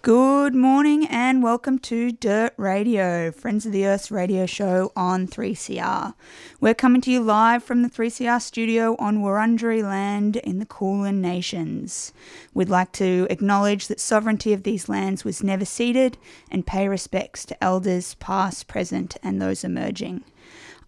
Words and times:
Good 0.00 0.54
morning 0.54 1.08
and 1.08 1.42
welcome 1.42 1.80
to 1.80 2.12
Dirt 2.12 2.54
Radio, 2.56 3.32
Friends 3.32 3.66
of 3.66 3.72
the 3.72 3.84
Earth's 3.84 4.12
radio 4.12 4.46
show 4.46 4.92
on 4.94 5.26
3CR. 5.26 6.14
We're 6.60 6.74
coming 6.74 7.00
to 7.00 7.10
you 7.10 7.20
live 7.20 7.64
from 7.64 7.82
the 7.82 7.90
3CR 7.90 8.40
studio 8.40 8.94
on 9.00 9.18
Wurundjeri 9.18 9.82
land 9.82 10.36
in 10.36 10.60
the 10.60 10.66
Kulin 10.66 11.20
Nations. 11.20 12.12
We'd 12.54 12.68
like 12.68 12.92
to 12.92 13.26
acknowledge 13.28 13.88
that 13.88 13.98
sovereignty 13.98 14.52
of 14.52 14.62
these 14.62 14.88
lands 14.88 15.24
was 15.24 15.42
never 15.42 15.64
ceded 15.64 16.16
and 16.48 16.64
pay 16.64 16.88
respects 16.88 17.44
to 17.46 17.62
elders 17.62 18.14
past, 18.14 18.68
present, 18.68 19.16
and 19.24 19.42
those 19.42 19.64
emerging. 19.64 20.22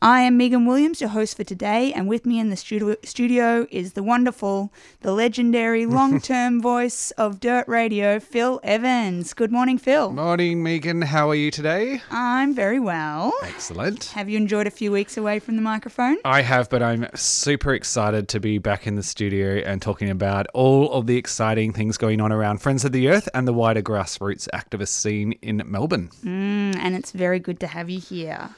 I 0.03 0.23
am 0.23 0.39
Megan 0.39 0.65
Williams, 0.65 1.03
your 1.03 1.11
host 1.11 1.37
for 1.37 1.45
today, 1.45 1.93
and 1.93 2.09
with 2.09 2.25
me 2.25 2.39
in 2.39 2.49
the 2.49 2.57
studio, 2.57 2.97
studio 3.05 3.67
is 3.71 3.93
the 3.93 4.03
wonderful, 4.03 4.73
the 5.03 5.13
legendary, 5.13 5.85
long 6.01 6.23
term 6.23 6.63
voice 6.63 7.11
of 7.19 7.39
Dirt 7.39 7.69
Radio, 7.69 8.19
Phil 8.19 8.61
Evans. 8.63 9.35
Good 9.35 9.53
morning, 9.53 9.77
Phil. 9.77 10.11
Morning, 10.11 10.63
Megan. 10.63 11.03
How 11.03 11.29
are 11.29 11.35
you 11.35 11.51
today? 11.51 12.01
I'm 12.11 12.55
very 12.55 12.81
well. 12.81 13.35
Excellent. 13.43 14.05
Have 14.07 14.31
you 14.31 14.39
enjoyed 14.39 14.67
a 14.67 14.71
few 14.71 14.91
weeks 14.91 15.19
away 15.19 15.39
from 15.39 15.57
the 15.57 15.63
microphone? 15.63 16.17
I 16.25 16.41
have, 16.41 16.71
but 16.71 16.83
I'm 16.83 17.07
super 17.15 17.75
excited 17.75 18.27
to 18.29 18.41
be 18.41 18.57
back 18.57 18.87
in 18.87 18.95
the 18.95 19.03
studio 19.03 19.57
and 19.67 19.83
talking 19.83 20.09
about 20.09 20.47
all 20.55 20.91
of 20.93 21.09
the 21.09 21.19
exciting 21.19 21.75
things 21.75 21.99
going 21.99 22.23
on 22.23 22.33
around 22.33 22.63
Friends 22.63 22.87
of 22.87 22.93
the 22.93 23.09
Earth 23.09 23.29
and 23.35 23.47
the 23.47 23.53
wider 23.53 23.83
grassroots 23.83 24.49
activist 24.55 24.89
scene 24.89 25.33
in 25.43 25.63
Melbourne. 25.67 26.09
Mm, 26.25 26.75
and 26.77 26.97
it's 26.97 27.13
very 27.13 27.39
good 27.39 27.61
to 27.61 27.67
have 27.67 27.91
you 27.91 28.01
here. 28.01 28.49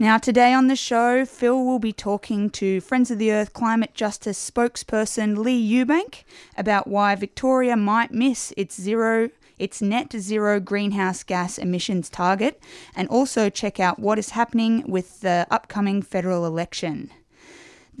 Now, 0.00 0.16
today 0.16 0.54
on 0.54 0.68
the 0.68 0.76
show, 0.76 1.26
Phil 1.26 1.62
will 1.62 1.78
be 1.78 1.92
talking 1.92 2.48
to 2.52 2.80
Friends 2.80 3.10
of 3.10 3.18
the 3.18 3.32
Earth 3.32 3.52
climate 3.52 3.92
justice 3.92 4.50
spokesperson 4.50 5.36
Leigh 5.36 5.62
Ewbank 5.62 6.24
about 6.56 6.86
why 6.86 7.14
Victoria 7.14 7.76
might 7.76 8.10
miss 8.10 8.50
its 8.56 8.80
zero 8.80 9.28
its 9.58 9.82
net 9.82 10.10
zero 10.16 10.58
greenhouse 10.58 11.22
gas 11.22 11.58
emissions 11.58 12.08
target 12.08 12.62
and 12.96 13.08
also 13.08 13.50
check 13.50 13.78
out 13.78 13.98
what 13.98 14.18
is 14.18 14.30
happening 14.30 14.90
with 14.90 15.20
the 15.20 15.46
upcoming 15.50 16.00
federal 16.00 16.46
election. 16.46 17.10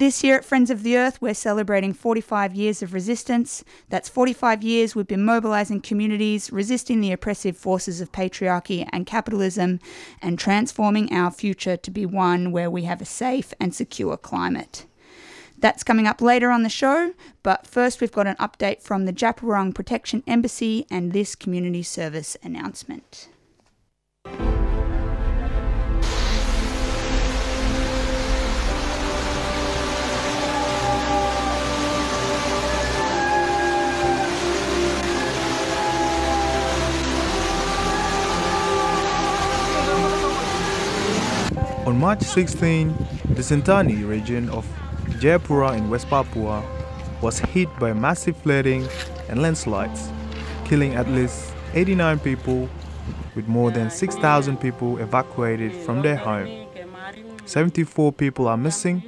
This 0.00 0.24
year 0.24 0.38
at 0.38 0.46
Friends 0.46 0.70
of 0.70 0.82
the 0.82 0.96
Earth, 0.96 1.20
we're 1.20 1.34
celebrating 1.34 1.92
45 1.92 2.54
years 2.54 2.82
of 2.82 2.94
resistance. 2.94 3.62
That's 3.90 4.08
45 4.08 4.62
years 4.62 4.96
we've 4.96 5.06
been 5.06 5.26
mobilising 5.26 5.82
communities, 5.82 6.50
resisting 6.50 7.02
the 7.02 7.12
oppressive 7.12 7.54
forces 7.54 8.00
of 8.00 8.10
patriarchy 8.10 8.88
and 8.92 9.04
capitalism, 9.04 9.78
and 10.22 10.38
transforming 10.38 11.12
our 11.12 11.30
future 11.30 11.76
to 11.76 11.90
be 11.90 12.06
one 12.06 12.50
where 12.50 12.70
we 12.70 12.84
have 12.84 13.02
a 13.02 13.04
safe 13.04 13.52
and 13.60 13.74
secure 13.74 14.16
climate. 14.16 14.86
That's 15.58 15.84
coming 15.84 16.06
up 16.06 16.22
later 16.22 16.50
on 16.50 16.62
the 16.62 16.70
show, 16.70 17.12
but 17.42 17.66
first 17.66 18.00
we've 18.00 18.10
got 18.10 18.26
an 18.26 18.36
update 18.36 18.80
from 18.80 19.04
the 19.04 19.12
Djab 19.12 19.40
Wurrung 19.40 19.74
Protection 19.74 20.22
Embassy 20.26 20.86
and 20.90 21.12
this 21.12 21.34
community 21.34 21.82
service 21.82 22.38
announcement. 22.42 23.28
On 41.90 41.98
March 41.98 42.22
16, 42.22 42.94
the 43.30 43.42
Sentani 43.42 44.08
region 44.08 44.48
of 44.50 44.64
Jayapura 45.18 45.76
in 45.76 45.90
West 45.90 46.08
Papua 46.08 46.62
was 47.20 47.40
hit 47.40 47.68
by 47.80 47.92
massive 47.92 48.36
flooding 48.36 48.86
and 49.28 49.42
landslides, 49.42 50.08
killing 50.64 50.94
at 50.94 51.08
least 51.08 51.52
89 51.74 52.20
people, 52.20 52.68
with 53.34 53.48
more 53.48 53.72
than 53.72 53.90
6,000 53.90 54.56
people 54.58 54.98
evacuated 54.98 55.74
from 55.84 56.00
their 56.00 56.14
home. 56.14 56.68
74 57.44 58.12
people 58.12 58.46
are 58.46 58.56
missing 58.56 59.02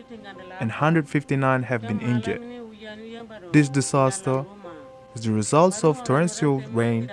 and 0.58 0.70
159 0.70 1.62
have 1.62 1.82
been 1.82 2.00
injured. 2.00 2.42
This 3.52 3.68
disaster 3.68 4.44
is 5.14 5.22
the 5.22 5.30
result 5.30 5.84
of 5.84 6.02
torrential 6.02 6.58
rain 6.72 7.12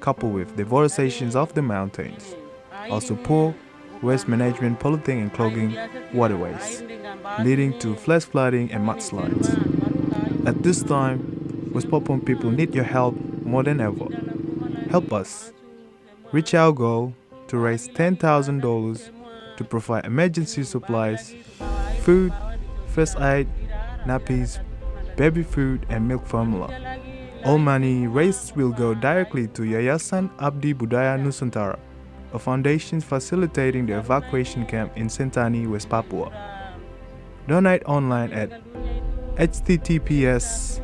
coupled 0.00 0.34
with 0.34 0.56
deforestation 0.56 1.36
of 1.36 1.54
the 1.54 1.62
mountains, 1.62 2.34
also 2.90 3.14
poor 3.14 3.54
waste 4.04 4.28
management 4.28 4.78
polluting 4.78 5.20
and 5.20 5.32
clogging 5.32 5.76
waterways, 6.12 6.82
leading 7.40 7.76
to 7.80 7.96
flash 7.96 8.24
flooding 8.24 8.70
and 8.70 8.86
mudslides. 8.86 9.48
At 10.46 10.62
this 10.62 10.82
time, 10.82 11.70
West 11.72 11.88
Papuan 11.88 12.24
people 12.24 12.50
need 12.50 12.74
your 12.74 12.84
help 12.84 13.16
more 13.42 13.62
than 13.62 13.80
ever. 13.80 14.06
Help 14.90 15.12
us 15.12 15.52
reach 16.32 16.54
our 16.54 16.72
goal 16.72 17.14
to 17.48 17.58
raise 17.58 17.88
$10,000 17.88 19.56
to 19.56 19.64
provide 19.64 20.04
emergency 20.04 20.62
supplies, 20.62 21.34
food, 22.02 22.32
first 22.86 23.18
aid, 23.18 23.48
nappies, 24.04 24.60
baby 25.16 25.42
food, 25.42 25.86
and 25.88 26.06
milk 26.06 26.26
formula. 26.26 26.98
All 27.44 27.58
money 27.58 28.06
raised 28.06 28.56
will 28.56 28.70
go 28.70 28.94
directly 28.94 29.48
to 29.48 29.62
Yayasan 29.62 30.30
Abdi 30.40 30.74
Budaya 30.74 31.18
Nusantara 31.18 31.78
a 32.34 32.38
foundation 32.38 33.00
facilitating 33.00 33.86
the 33.86 33.96
evacuation 33.96 34.66
camp 34.66 34.92
in 34.96 35.06
Sentani, 35.06 35.70
West 35.70 35.88
Papua. 35.88 36.32
Donate 37.46 37.84
online 37.86 38.32
at 38.32 38.50
https 39.36 40.80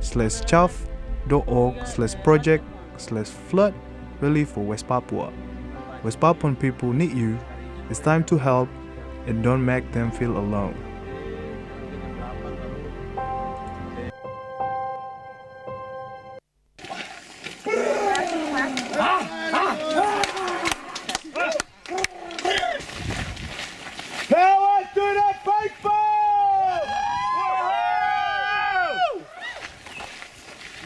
slash 0.00 0.40
chuffed.org 0.42 1.86
slash 1.86 2.14
project 2.22 2.64
slash 2.96 3.26
flood 3.26 3.74
relief 4.20 4.50
for 4.50 4.60
West 4.60 4.86
Papua. 4.86 5.32
West 6.04 6.20
Papuan 6.20 6.58
people 6.58 6.92
need 6.92 7.12
you. 7.12 7.38
It's 7.90 7.98
time 7.98 8.22
to 8.24 8.38
help 8.38 8.68
and 9.26 9.42
don't 9.42 9.64
make 9.64 9.90
them 9.92 10.12
feel 10.12 10.36
alone. 10.38 10.87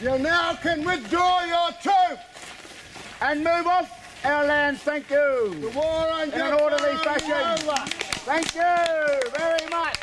You 0.03 0.19
now 0.19 0.53
can 0.55 0.83
withdraw 0.83 1.45
your 1.45 1.71
troops 1.81 2.23
and 3.21 3.39
move 3.39 3.65
off 3.65 4.25
our 4.25 4.43
land. 4.45 4.77
Thank 4.79 5.09
you. 5.09 5.55
The 5.61 5.69
war 5.69 6.11
on 6.11 6.29
In 6.29 6.41
an 6.41 6.53
orderly 6.59 6.97
fashion. 6.97 7.57
Thank 8.25 8.53
you 8.53 9.29
very 9.31 9.69
much. 9.69 9.97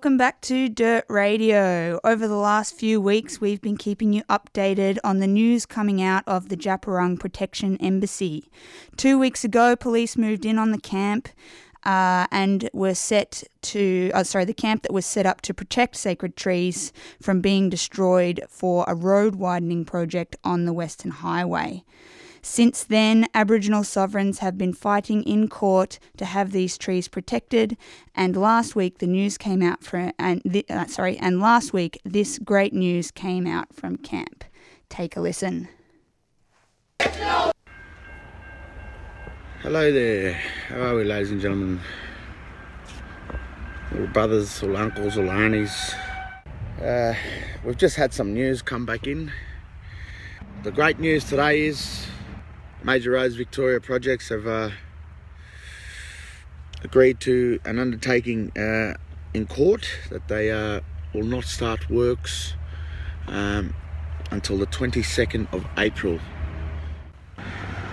welcome 0.00 0.16
back 0.16 0.40
to 0.40 0.66
Dirt 0.70 1.04
Radio. 1.10 2.00
Over 2.04 2.26
the 2.26 2.34
last 2.34 2.74
few 2.74 3.02
weeks, 3.02 3.38
we've 3.38 3.60
been 3.60 3.76
keeping 3.76 4.14
you 4.14 4.22
updated 4.30 4.96
on 5.04 5.18
the 5.18 5.26
news 5.26 5.66
coming 5.66 6.00
out 6.00 6.24
of 6.26 6.48
the 6.48 6.56
Djab 6.56 6.84
Wurrung 6.84 7.20
Protection 7.20 7.76
Embassy. 7.82 8.50
Two 8.96 9.18
weeks 9.18 9.44
ago, 9.44 9.76
police 9.76 10.16
moved 10.16 10.46
in 10.46 10.58
on 10.58 10.70
the 10.70 10.80
camp 10.80 11.28
uh, 11.84 12.26
and 12.32 12.70
were 12.72 12.94
set 12.94 13.42
to, 13.60 14.10
uh, 14.14 14.24
sorry, 14.24 14.46
the 14.46 14.54
camp 14.54 14.84
that 14.84 14.92
was 14.94 15.04
set 15.04 15.26
up 15.26 15.42
to 15.42 15.52
protect 15.52 15.96
sacred 15.96 16.34
trees 16.34 16.94
from 17.20 17.42
being 17.42 17.68
destroyed 17.68 18.40
for 18.48 18.86
a 18.88 18.94
road 18.94 19.34
widening 19.34 19.84
project 19.84 20.34
on 20.42 20.64
the 20.64 20.72
Western 20.72 21.10
Highway. 21.10 21.84
Since 22.42 22.84
then, 22.84 23.26
Aboriginal 23.34 23.84
sovereigns 23.84 24.38
have 24.38 24.56
been 24.56 24.72
fighting 24.72 25.22
in 25.24 25.48
court 25.48 25.98
to 26.16 26.24
have 26.24 26.52
these 26.52 26.78
trees 26.78 27.06
protected. 27.06 27.76
And 28.14 28.34
last 28.36 28.74
week, 28.74 28.98
the 28.98 29.06
news 29.06 29.36
came 29.36 29.62
out 29.62 29.84
from, 29.84 30.12
and 30.18 30.42
th- 30.50 30.64
uh, 30.70 30.86
sorry, 30.86 31.18
and 31.18 31.40
last 31.40 31.72
week, 31.72 32.00
this 32.04 32.38
great 32.38 32.72
news 32.72 33.10
came 33.10 33.46
out 33.46 33.74
from 33.74 33.96
camp. 33.98 34.44
Take 34.88 35.16
a 35.16 35.20
listen. 35.20 35.68
Hello 39.62 39.92
there. 39.92 40.32
How 40.68 40.80
are 40.80 40.94
we, 40.96 41.04
ladies 41.04 41.30
and 41.32 41.40
gentlemen? 41.40 41.80
All 43.98 44.06
brothers, 44.06 44.62
all 44.62 44.76
uncles, 44.76 45.18
all 45.18 45.30
aunties. 45.30 45.94
Uh, 46.82 47.12
we've 47.64 47.76
just 47.76 47.96
had 47.96 48.14
some 48.14 48.32
news 48.32 48.62
come 48.62 48.86
back 48.86 49.06
in. 49.06 49.30
The 50.62 50.70
great 50.70 50.98
news 50.98 51.24
today 51.24 51.66
is 51.66 52.06
Major 52.82 53.10
Roads 53.10 53.36
Victoria 53.36 53.78
Projects 53.78 54.30
have 54.30 54.46
uh, 54.46 54.70
agreed 56.82 57.20
to 57.20 57.60
an 57.64 57.78
undertaking 57.78 58.56
uh, 58.56 58.94
in 59.34 59.46
court 59.46 59.86
that 60.08 60.28
they 60.28 60.50
uh, 60.50 60.80
will 61.12 61.24
not 61.24 61.44
start 61.44 61.90
works 61.90 62.54
um, 63.26 63.74
until 64.30 64.56
the 64.56 64.66
22nd 64.66 65.52
of 65.52 65.66
April. 65.76 66.18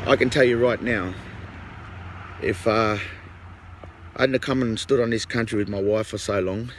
I 0.05 0.15
can 0.15 0.29
tell 0.29 0.45
you 0.45 0.57
right 0.57 0.81
now, 0.81 1.13
if 2.41 2.65
uh, 2.65 2.97
I 4.15 4.21
hadn't 4.21 4.39
come 4.41 4.61
and 4.61 4.79
stood 4.79 5.01
on 5.01 5.09
this 5.09 5.25
country 5.25 5.57
with 5.57 5.67
my 5.67 5.81
wife 5.81 6.07
for 6.07 6.17
so 6.17 6.39
long, 6.39 6.71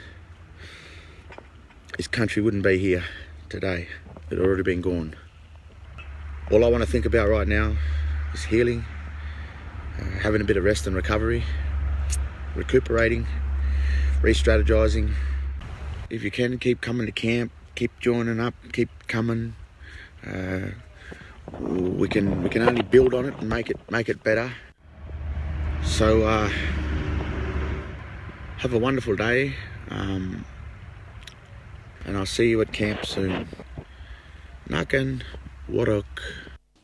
this 1.97 2.07
country 2.07 2.41
wouldn't 2.41 2.63
be 2.63 2.79
here 2.79 3.03
today. 3.49 3.87
It'd 4.31 4.43
already 4.43 4.63
been 4.63 4.81
gone. 4.81 5.15
All 6.51 6.65
I 6.65 6.67
want 6.67 6.83
to 6.83 6.89
think 6.89 7.05
about 7.05 7.29
right 7.29 7.47
now 7.47 7.75
is 8.33 8.43
healing, 8.43 8.83
uh, 9.99 10.03
having 10.21 10.41
a 10.41 10.43
bit 10.43 10.57
of 10.57 10.63
rest 10.63 10.87
and 10.87 10.95
recovery, 10.95 11.43
recuperating, 12.55 13.27
re-strategizing. 14.23 15.13
If 16.09 16.23
you 16.23 16.31
can, 16.31 16.57
keep 16.57 16.81
coming 16.81 17.05
to 17.05 17.11
camp, 17.11 17.51
keep 17.75 17.91
joining 17.99 18.39
up, 18.39 18.55
keep 18.73 18.89
coming. 19.07 19.53
Uh, 20.25 20.69
we 21.59 22.07
can 22.07 22.41
we 22.41 22.49
can 22.49 22.63
only 22.63 22.81
build 22.81 23.13
on 23.13 23.25
it 23.25 23.35
and 23.39 23.47
make 23.47 23.69
it 23.69 23.77
make 23.91 24.09
it 24.09 24.23
better. 24.23 24.51
So 25.83 26.23
uh, 26.23 26.49
have 28.57 28.73
a 28.73 28.79
wonderful 28.79 29.15
day, 29.15 29.53
um, 29.91 30.45
and 32.05 32.17
I'll 32.17 32.25
see 32.25 32.49
you 32.49 32.59
at 32.61 32.73
camp 32.73 33.05
soon. 33.05 33.47
Nakan 34.67 35.21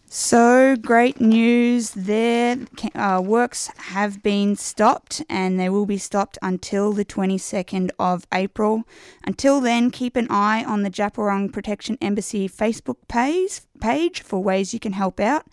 So 0.07 0.77
great 0.77 1.19
news 1.19 1.91
there. 1.91 2.57
Uh, 2.93 3.21
works 3.25 3.69
have 3.77 4.23
been 4.23 4.55
stopped 4.55 5.21
and 5.29 5.59
they 5.59 5.67
will 5.67 5.85
be 5.85 5.97
stopped 5.97 6.37
until 6.41 6.93
the 6.93 7.03
22nd 7.03 7.89
of 7.99 8.25
April. 8.33 8.83
Until 9.25 9.59
then, 9.59 9.91
keep 9.91 10.15
an 10.15 10.27
eye 10.29 10.63
on 10.63 10.83
the 10.83 10.89
Djab 10.89 11.15
Wurrung 11.15 11.51
Protection 11.51 11.97
Embassy 11.99 12.47
Facebook 12.47 12.95
page, 13.09 13.59
page 13.81 14.21
for 14.21 14.41
ways 14.41 14.73
you 14.73 14.79
can 14.79 14.93
help 14.93 15.19
out. 15.19 15.47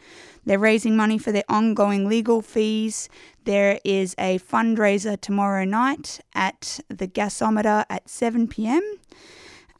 They're 0.45 0.61
raising 0.61 0.97
money 0.97 1.19
for 1.19 1.33
their 1.33 1.45
ongoing 1.49 2.09
legal 2.09 2.41
fees. 2.41 3.09
There 3.45 3.81
is 3.85 4.15
a 4.17 4.39
fundraiser 4.39 5.21
tomorrow 5.21 5.65
night 5.65 6.21
at 6.35 6.79
the 6.89 7.09
gasometer 7.09 7.85
at 7.91 8.09
7 8.09 8.47
pm. 8.47 8.83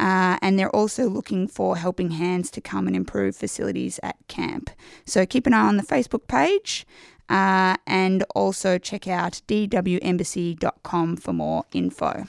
Uh, 0.03 0.37
and 0.43 0.59
they're 0.59 0.75
also 0.75 1.09
looking 1.09 1.47
for 1.47 1.77
helping 1.77 2.11
hands 2.11 2.51
to 2.51 2.61
come 2.61 2.89
and 2.89 2.97
improve 2.97 3.37
facilities 3.37 4.01
at 4.03 4.17
camp. 4.27 4.69
So 5.07 5.25
keep 5.25 5.47
an 5.47 5.55
eye 5.55 5.69
on 5.69 5.77
the 5.77 5.85
Facebook 5.85 6.27
page 6.27 6.85
uh, 7.29 7.77
and 7.87 8.25
also 8.35 8.79
check 8.79 9.07
out 9.07 9.43
dwembassy.com 9.47 11.17
for 11.19 11.33
more 11.33 11.65
info. 11.73 12.25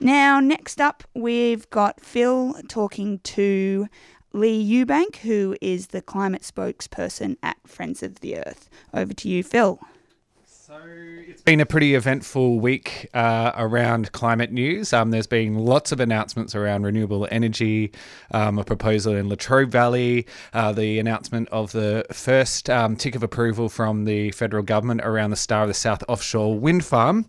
Now, 0.00 0.40
next 0.40 0.80
up, 0.80 1.04
we've 1.14 1.70
got 1.70 2.00
Phil 2.00 2.56
talking 2.68 3.20
to 3.20 3.86
Leigh 4.32 4.66
Ewbank, 4.66 5.18
who 5.18 5.56
is 5.60 5.88
the 5.88 6.02
climate 6.02 6.42
spokesperson 6.42 7.36
at 7.44 7.58
Friends 7.64 8.02
of 8.02 8.16
the 8.16 8.38
Earth. 8.38 8.68
Over 8.92 9.14
to 9.14 9.28
you, 9.28 9.44
Phil. 9.44 9.78
So 10.66 10.80
it's 10.84 11.42
been 11.42 11.60
a 11.60 11.66
pretty 11.66 11.94
eventful 11.94 12.58
week 12.58 13.08
uh, 13.14 13.52
around 13.54 14.10
climate 14.10 14.50
news. 14.50 14.92
Um, 14.92 15.12
there's 15.12 15.28
been 15.28 15.54
lots 15.54 15.92
of 15.92 16.00
announcements 16.00 16.56
around 16.56 16.82
renewable 16.82 17.28
energy, 17.30 17.92
um, 18.32 18.58
a 18.58 18.64
proposal 18.64 19.14
in 19.14 19.28
Latrobe 19.28 19.70
Valley, 19.70 20.26
uh, 20.52 20.72
the 20.72 20.98
announcement 20.98 21.48
of 21.50 21.70
the 21.70 22.04
first 22.10 22.68
um, 22.68 22.96
tick 22.96 23.14
of 23.14 23.22
approval 23.22 23.68
from 23.68 24.06
the 24.06 24.32
federal 24.32 24.64
government 24.64 25.02
around 25.04 25.30
the 25.30 25.36
Star 25.36 25.62
of 25.62 25.68
the 25.68 25.74
South 25.74 26.02
offshore 26.08 26.58
wind 26.58 26.84
farm. 26.84 27.26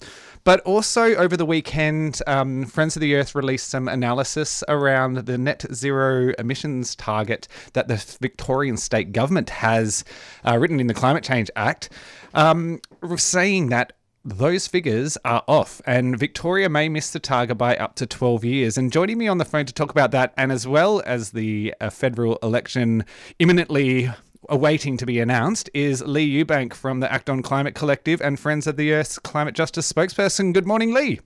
But 0.48 0.62
also 0.62 1.14
over 1.16 1.36
the 1.36 1.46
weekend, 1.46 2.22
um, 2.26 2.66
Friends 2.66 2.96
of 2.96 3.02
the 3.02 3.16
Earth 3.16 3.36
released 3.36 3.70
some 3.70 3.90
analysis 3.90 4.64
around 4.70 5.18
the 5.26 5.38
net 5.38 5.66
zero 5.74 6.34
emissions 6.40 6.96
target 6.96 7.50
that 7.74 7.90
the 7.90 7.98
Victorian 8.22 8.78
state 8.78 9.12
government 9.12 9.50
has 9.50 10.06
uh, 10.48 10.58
written 10.58 10.80
in 10.80 10.88
the 10.88 10.94
Climate 10.94 11.26
Change 11.26 11.52
Act, 11.58 11.90
um, 12.38 12.80
saying 13.18 13.70
that 13.70 13.94
those 14.24 14.68
figures 14.68 15.18
are 15.26 15.44
off, 15.48 15.82
and 15.86 16.18
Victoria 16.20 16.70
may 16.70 16.88
miss 16.88 17.12
the 17.12 17.20
target 17.20 17.58
by 17.58 17.76
up 17.78 17.96
to 17.96 18.06
12 18.06 18.46
years. 18.46 18.78
And 18.78 18.92
joining 18.92 19.18
me 19.18 19.28
on 19.28 19.38
the 19.38 19.46
phone 19.46 19.66
to 19.66 19.74
talk 19.74 19.90
about 19.90 20.12
that, 20.12 20.34
and 20.38 20.52
as 20.52 20.68
well 20.68 21.02
as 21.06 21.32
the 21.32 21.74
uh, 21.82 21.90
federal 21.90 22.38
election 22.44 23.06
imminently 23.40 24.10
awaiting 24.50 24.98
to 24.98 25.06
be 25.06 25.20
announced 25.20 25.70
is 25.74 26.02
Leigh 26.04 26.44
Ewbank 26.44 26.74
from 26.74 27.00
the 27.00 27.12
Act 27.12 27.30
on 27.30 27.42
Climate 27.42 27.74
Collective 27.74 28.22
and 28.22 28.40
Friends 28.40 28.68
of 28.68 28.78
the 28.78 28.94
Earth's 28.94 29.18
Climate 29.18 29.56
Justice 29.56 29.92
spokesperson. 29.92 30.54
Good 30.54 30.68
morning, 30.68 30.94
Leigh. 30.94 31.20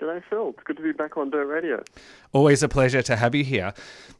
G'day, 0.00 0.22
Phil. 0.30 0.48
It's 0.50 0.62
good 0.64 0.78
to 0.78 0.82
be 0.82 0.92
back 0.92 1.18
on 1.18 1.28
Dirt 1.28 1.44
Radio. 1.44 1.82
Always 2.32 2.62
a 2.62 2.68
pleasure 2.68 3.02
to 3.02 3.16
have 3.16 3.34
you 3.34 3.44
here. 3.44 3.74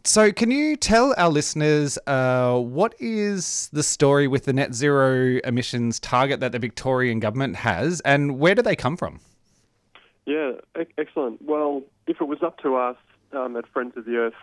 So, 0.04 0.30
can 0.30 0.50
you 0.50 0.76
tell 0.76 1.14
our 1.16 1.30
listeners 1.30 1.98
uh, 2.06 2.58
what 2.58 2.94
is 2.98 3.70
the 3.72 3.82
story 3.82 4.28
with 4.28 4.44
the 4.44 4.52
net 4.52 4.74
zero 4.74 5.40
emissions 5.42 5.98
target 5.98 6.40
that 6.40 6.52
the 6.52 6.58
Victorian 6.58 7.18
government 7.18 7.56
has, 7.56 8.00
and 8.02 8.38
where 8.38 8.54
do 8.54 8.60
they 8.60 8.76
come 8.76 8.98
from? 8.98 9.20
Yeah, 10.26 10.52
e- 10.78 10.84
excellent. 10.98 11.40
Well, 11.40 11.82
if 12.06 12.20
it 12.20 12.26
was 12.26 12.42
up 12.42 12.58
to 12.58 12.76
us 12.76 12.96
um, 13.32 13.56
at 13.56 13.66
Friends 13.66 13.96
of 13.96 14.04
the 14.04 14.16
Earth, 14.16 14.34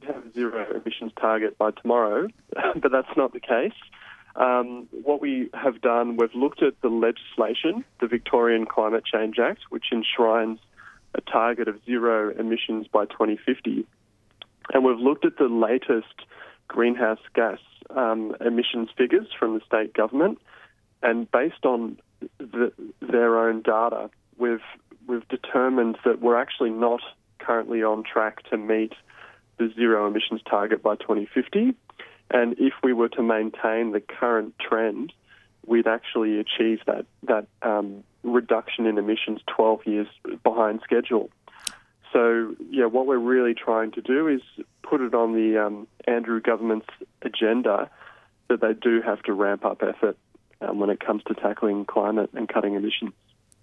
we'd 0.00 0.14
have 0.14 0.26
a 0.26 0.32
zero 0.32 0.64
emissions 0.76 1.10
target 1.20 1.58
by 1.58 1.72
tomorrow, 1.72 2.28
but 2.76 2.92
that's 2.92 3.16
not 3.16 3.32
the 3.32 3.40
case. 3.40 3.72
Um, 4.36 4.86
what 4.92 5.20
we 5.20 5.50
have 5.54 5.80
done, 5.80 6.16
we've 6.16 6.34
looked 6.36 6.62
at 6.62 6.80
the 6.82 6.88
legislation, 6.88 7.84
the 8.00 8.06
Victorian 8.06 8.64
Climate 8.64 9.04
Change 9.04 9.40
Act, 9.40 9.62
which 9.70 9.86
enshrines 9.90 10.60
a 11.14 11.20
target 11.20 11.68
of 11.68 11.82
zero 11.84 12.30
emissions 12.38 12.86
by 12.86 13.04
2050. 13.06 13.86
And 14.72 14.84
we've 14.84 14.98
looked 14.98 15.24
at 15.24 15.38
the 15.38 15.48
latest 15.48 16.14
greenhouse 16.68 17.20
gas 17.34 17.58
um, 17.90 18.36
emissions 18.40 18.90
figures 18.96 19.26
from 19.38 19.54
the 19.54 19.60
state 19.66 19.94
government, 19.94 20.38
and 21.02 21.30
based 21.30 21.64
on 21.64 21.98
the, 22.38 22.72
their 23.00 23.38
own 23.38 23.62
data, 23.62 24.10
we've 24.36 24.60
we've 25.06 25.26
determined 25.28 25.96
that 26.04 26.20
we're 26.20 26.38
actually 26.38 26.70
not 26.70 27.00
currently 27.38 27.82
on 27.82 28.02
track 28.02 28.42
to 28.50 28.58
meet 28.58 28.92
the 29.58 29.72
zero 29.74 30.06
emissions 30.06 30.42
target 30.48 30.82
by 30.82 30.96
2050. 30.96 31.74
And 32.30 32.54
if 32.58 32.74
we 32.82 32.92
were 32.92 33.08
to 33.10 33.22
maintain 33.22 33.92
the 33.92 34.00
current 34.00 34.54
trend, 34.58 35.12
we'd 35.66 35.86
actually 35.86 36.38
achieve 36.38 36.80
that 36.86 37.06
that 37.24 37.46
um, 37.62 38.04
reduction 38.22 38.86
in 38.86 38.98
emissions 38.98 39.40
12 39.46 39.86
years 39.86 40.06
behind 40.42 40.80
schedule. 40.82 41.30
So, 42.12 42.54
yeah, 42.70 42.86
what 42.86 43.06
we're 43.06 43.18
really 43.18 43.54
trying 43.54 43.92
to 43.92 44.00
do 44.00 44.28
is 44.28 44.40
put 44.82 45.00
it 45.00 45.14
on 45.14 45.34
the 45.34 45.58
um, 45.58 45.86
Andrew 46.06 46.40
government's 46.40 46.88
agenda 47.22 47.90
that 48.48 48.60
they 48.60 48.72
do 48.72 49.02
have 49.02 49.22
to 49.24 49.32
ramp 49.32 49.64
up 49.64 49.82
effort 49.82 50.16
um, 50.60 50.78
when 50.78 50.90
it 50.90 51.00
comes 51.00 51.22
to 51.24 51.34
tackling 51.34 51.84
climate 51.84 52.30
and 52.32 52.48
cutting 52.48 52.74
emissions. 52.74 53.12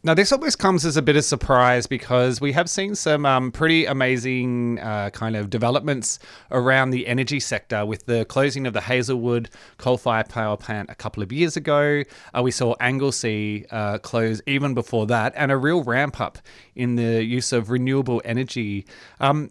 Now, 0.05 0.13
this 0.13 0.31
always 0.31 0.55
comes 0.55 0.85
as 0.85 0.97
a 0.97 1.01
bit 1.01 1.15
of 1.15 1.25
surprise 1.25 1.87
because 1.87 2.39
we 2.39 2.51
have 2.51 2.69
seen 2.69 2.93
some 2.93 3.25
um, 3.25 3.51
pretty 3.51 3.85
amazing 3.85 4.77
uh, 4.77 5.09
kind 5.09 5.35
of 5.35 5.49
developments 5.49 6.19
around 6.51 6.91
the 6.91 7.07
energy 7.07 7.39
sector 7.39 7.87
with 7.87 8.05
the 8.05 8.23
closing 8.25 8.67
of 8.67 8.73
the 8.73 8.81
Hazelwood 8.81 9.49
coal 9.77 9.97
fired 9.97 10.29
power 10.29 10.57
plant 10.57 10.91
a 10.91 10.95
couple 10.95 11.23
of 11.23 11.31
years 11.31 11.57
ago. 11.57 12.03
Uh, 12.37 12.43
we 12.43 12.51
saw 12.51 12.75
Anglesea 12.79 13.65
uh, 13.71 13.97
close 13.97 14.43
even 14.45 14.75
before 14.75 15.07
that, 15.07 15.33
and 15.35 15.51
a 15.51 15.57
real 15.57 15.83
ramp 15.83 16.21
up 16.21 16.37
in 16.75 16.97
the 16.97 17.23
use 17.23 17.51
of 17.51 17.71
renewable 17.71 18.21
energy. 18.25 18.85
Um, 19.19 19.49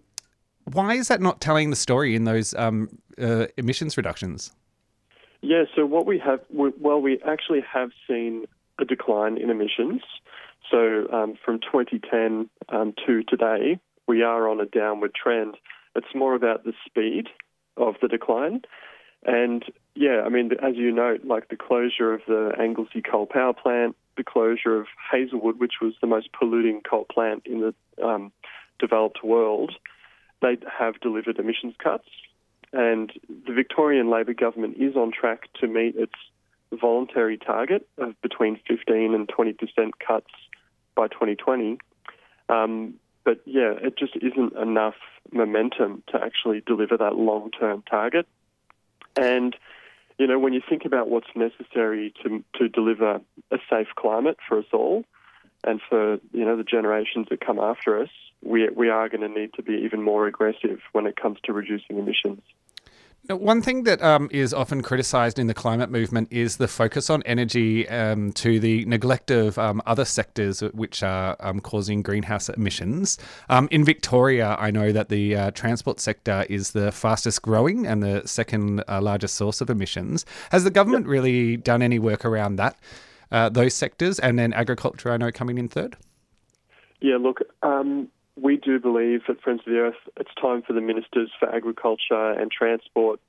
why 0.70 0.94
is 0.94 1.08
that 1.08 1.20
not 1.20 1.40
telling 1.40 1.70
the 1.70 1.76
story 1.76 2.14
in 2.14 2.22
those 2.22 2.54
um, 2.54 2.96
uh, 3.20 3.46
emissions 3.56 3.96
reductions? 3.96 4.52
Yeah, 5.42 5.64
so 5.74 5.84
what 5.84 6.06
we 6.06 6.20
have, 6.20 6.38
well, 6.48 7.02
we 7.02 7.20
actually 7.26 7.64
have 7.72 7.90
seen 8.06 8.44
a 8.80 8.84
decline 8.84 9.38
in 9.38 9.50
emissions. 9.50 10.02
So 10.70 11.06
um, 11.12 11.34
from 11.44 11.60
2010 11.60 12.48
um, 12.68 12.94
to 13.06 13.22
today, 13.24 13.78
we 14.06 14.22
are 14.22 14.48
on 14.48 14.60
a 14.60 14.66
downward 14.66 15.14
trend. 15.14 15.56
It's 15.94 16.14
more 16.14 16.34
about 16.34 16.64
the 16.64 16.72
speed 16.86 17.28
of 17.76 17.94
the 18.00 18.08
decline. 18.08 18.62
And 19.24 19.64
yeah, 19.94 20.22
I 20.24 20.28
mean, 20.28 20.50
as 20.62 20.76
you 20.76 20.92
note, 20.92 21.24
like 21.24 21.48
the 21.48 21.56
closure 21.56 22.12
of 22.12 22.20
the 22.26 22.52
Anglesea 22.58 23.02
coal 23.02 23.26
power 23.26 23.52
plant, 23.52 23.96
the 24.16 24.24
closure 24.24 24.78
of 24.78 24.86
Hazelwood, 25.10 25.58
which 25.58 25.74
was 25.80 25.94
the 26.00 26.06
most 26.06 26.28
polluting 26.32 26.82
coal 26.88 27.06
plant 27.10 27.46
in 27.46 27.60
the 27.60 28.04
um, 28.04 28.32
developed 28.78 29.24
world, 29.24 29.72
they 30.42 30.56
have 30.78 31.00
delivered 31.00 31.38
emissions 31.38 31.74
cuts. 31.82 32.08
And 32.72 33.12
the 33.46 33.54
Victorian 33.54 34.10
Labor 34.10 34.34
government 34.34 34.76
is 34.78 34.96
on 34.96 35.12
track 35.12 35.48
to 35.60 35.68
meet 35.68 35.94
its 35.96 36.14
voluntary 36.74 37.38
target 37.38 37.86
of 37.98 38.20
between 38.22 38.58
15 38.68 39.14
and 39.14 39.28
20% 39.28 39.56
cuts 40.06 40.30
by 40.94 41.08
2020. 41.08 41.78
Um, 42.48 42.94
but 43.24 43.40
yeah, 43.46 43.72
it 43.80 43.96
just 43.98 44.16
isn't 44.16 44.56
enough 44.56 44.94
momentum 45.32 46.02
to 46.08 46.22
actually 46.22 46.62
deliver 46.66 46.96
that 46.96 47.16
long 47.16 47.50
term 47.50 47.82
target. 47.88 48.26
And, 49.16 49.56
you 50.18 50.26
know, 50.26 50.38
when 50.38 50.52
you 50.52 50.60
think 50.68 50.84
about 50.84 51.08
what's 51.08 51.28
necessary 51.34 52.12
to, 52.22 52.44
to 52.58 52.68
deliver 52.68 53.20
a 53.50 53.58
safe 53.70 53.88
climate 53.96 54.36
for 54.46 54.58
us 54.58 54.66
all 54.72 55.04
and 55.64 55.80
for, 55.88 56.18
you 56.32 56.44
know, 56.44 56.56
the 56.56 56.64
generations 56.64 57.28
that 57.30 57.44
come 57.44 57.58
after 57.58 58.00
us, 58.00 58.10
we, 58.42 58.68
we 58.68 58.90
are 58.90 59.08
going 59.08 59.22
to 59.22 59.28
need 59.28 59.54
to 59.54 59.62
be 59.62 59.82
even 59.84 60.02
more 60.02 60.26
aggressive 60.26 60.80
when 60.92 61.06
it 61.06 61.16
comes 61.16 61.38
to 61.44 61.52
reducing 61.52 61.98
emissions. 61.98 62.42
One 63.28 63.62
thing 63.62 63.84
that 63.84 64.02
um, 64.02 64.28
is 64.32 64.52
often 64.52 64.82
criticised 64.82 65.38
in 65.38 65.46
the 65.46 65.54
climate 65.54 65.90
movement 65.90 66.28
is 66.30 66.58
the 66.58 66.68
focus 66.68 67.08
on 67.08 67.22
energy 67.22 67.88
um, 67.88 68.32
to 68.32 68.60
the 68.60 68.84
neglect 68.84 69.30
of 69.30 69.56
um, 69.56 69.80
other 69.86 70.04
sectors 70.04 70.60
which 70.60 71.02
are 71.02 71.34
um, 71.40 71.60
causing 71.60 72.02
greenhouse 72.02 72.50
emissions. 72.50 73.16
Um, 73.48 73.66
in 73.70 73.82
Victoria, 73.82 74.56
I 74.58 74.70
know 74.70 74.92
that 74.92 75.08
the 75.08 75.36
uh, 75.36 75.50
transport 75.52 76.00
sector 76.00 76.44
is 76.50 76.72
the 76.72 76.92
fastest 76.92 77.40
growing 77.40 77.86
and 77.86 78.02
the 78.02 78.20
second 78.26 78.84
uh, 78.88 79.00
largest 79.00 79.36
source 79.36 79.62
of 79.62 79.70
emissions. 79.70 80.26
Has 80.50 80.64
the 80.64 80.70
government 80.70 81.06
yep. 81.06 81.12
really 81.12 81.56
done 81.56 81.80
any 81.80 81.98
work 81.98 82.26
around 82.26 82.56
that, 82.56 82.76
uh, 83.32 83.48
those 83.48 83.72
sectors, 83.72 84.18
and 84.18 84.38
then 84.38 84.52
agriculture? 84.52 85.10
I 85.10 85.16
know 85.16 85.32
coming 85.32 85.56
in 85.56 85.68
third. 85.68 85.96
Yeah, 87.00 87.16
look, 87.16 87.40
um, 87.62 88.08
we 88.36 88.56
do 88.56 88.78
believe 88.78 89.22
at 89.28 89.40
Friends 89.40 89.60
of 89.66 89.72
the 89.72 89.78
Earth 89.78 89.94
it's 90.16 90.30
time 90.40 90.62
for 90.62 90.72
the 90.72 90.80
ministers 90.80 91.30
for 91.38 91.52
agriculture 91.54 92.30
and 92.32 92.50
transport, 92.50 93.20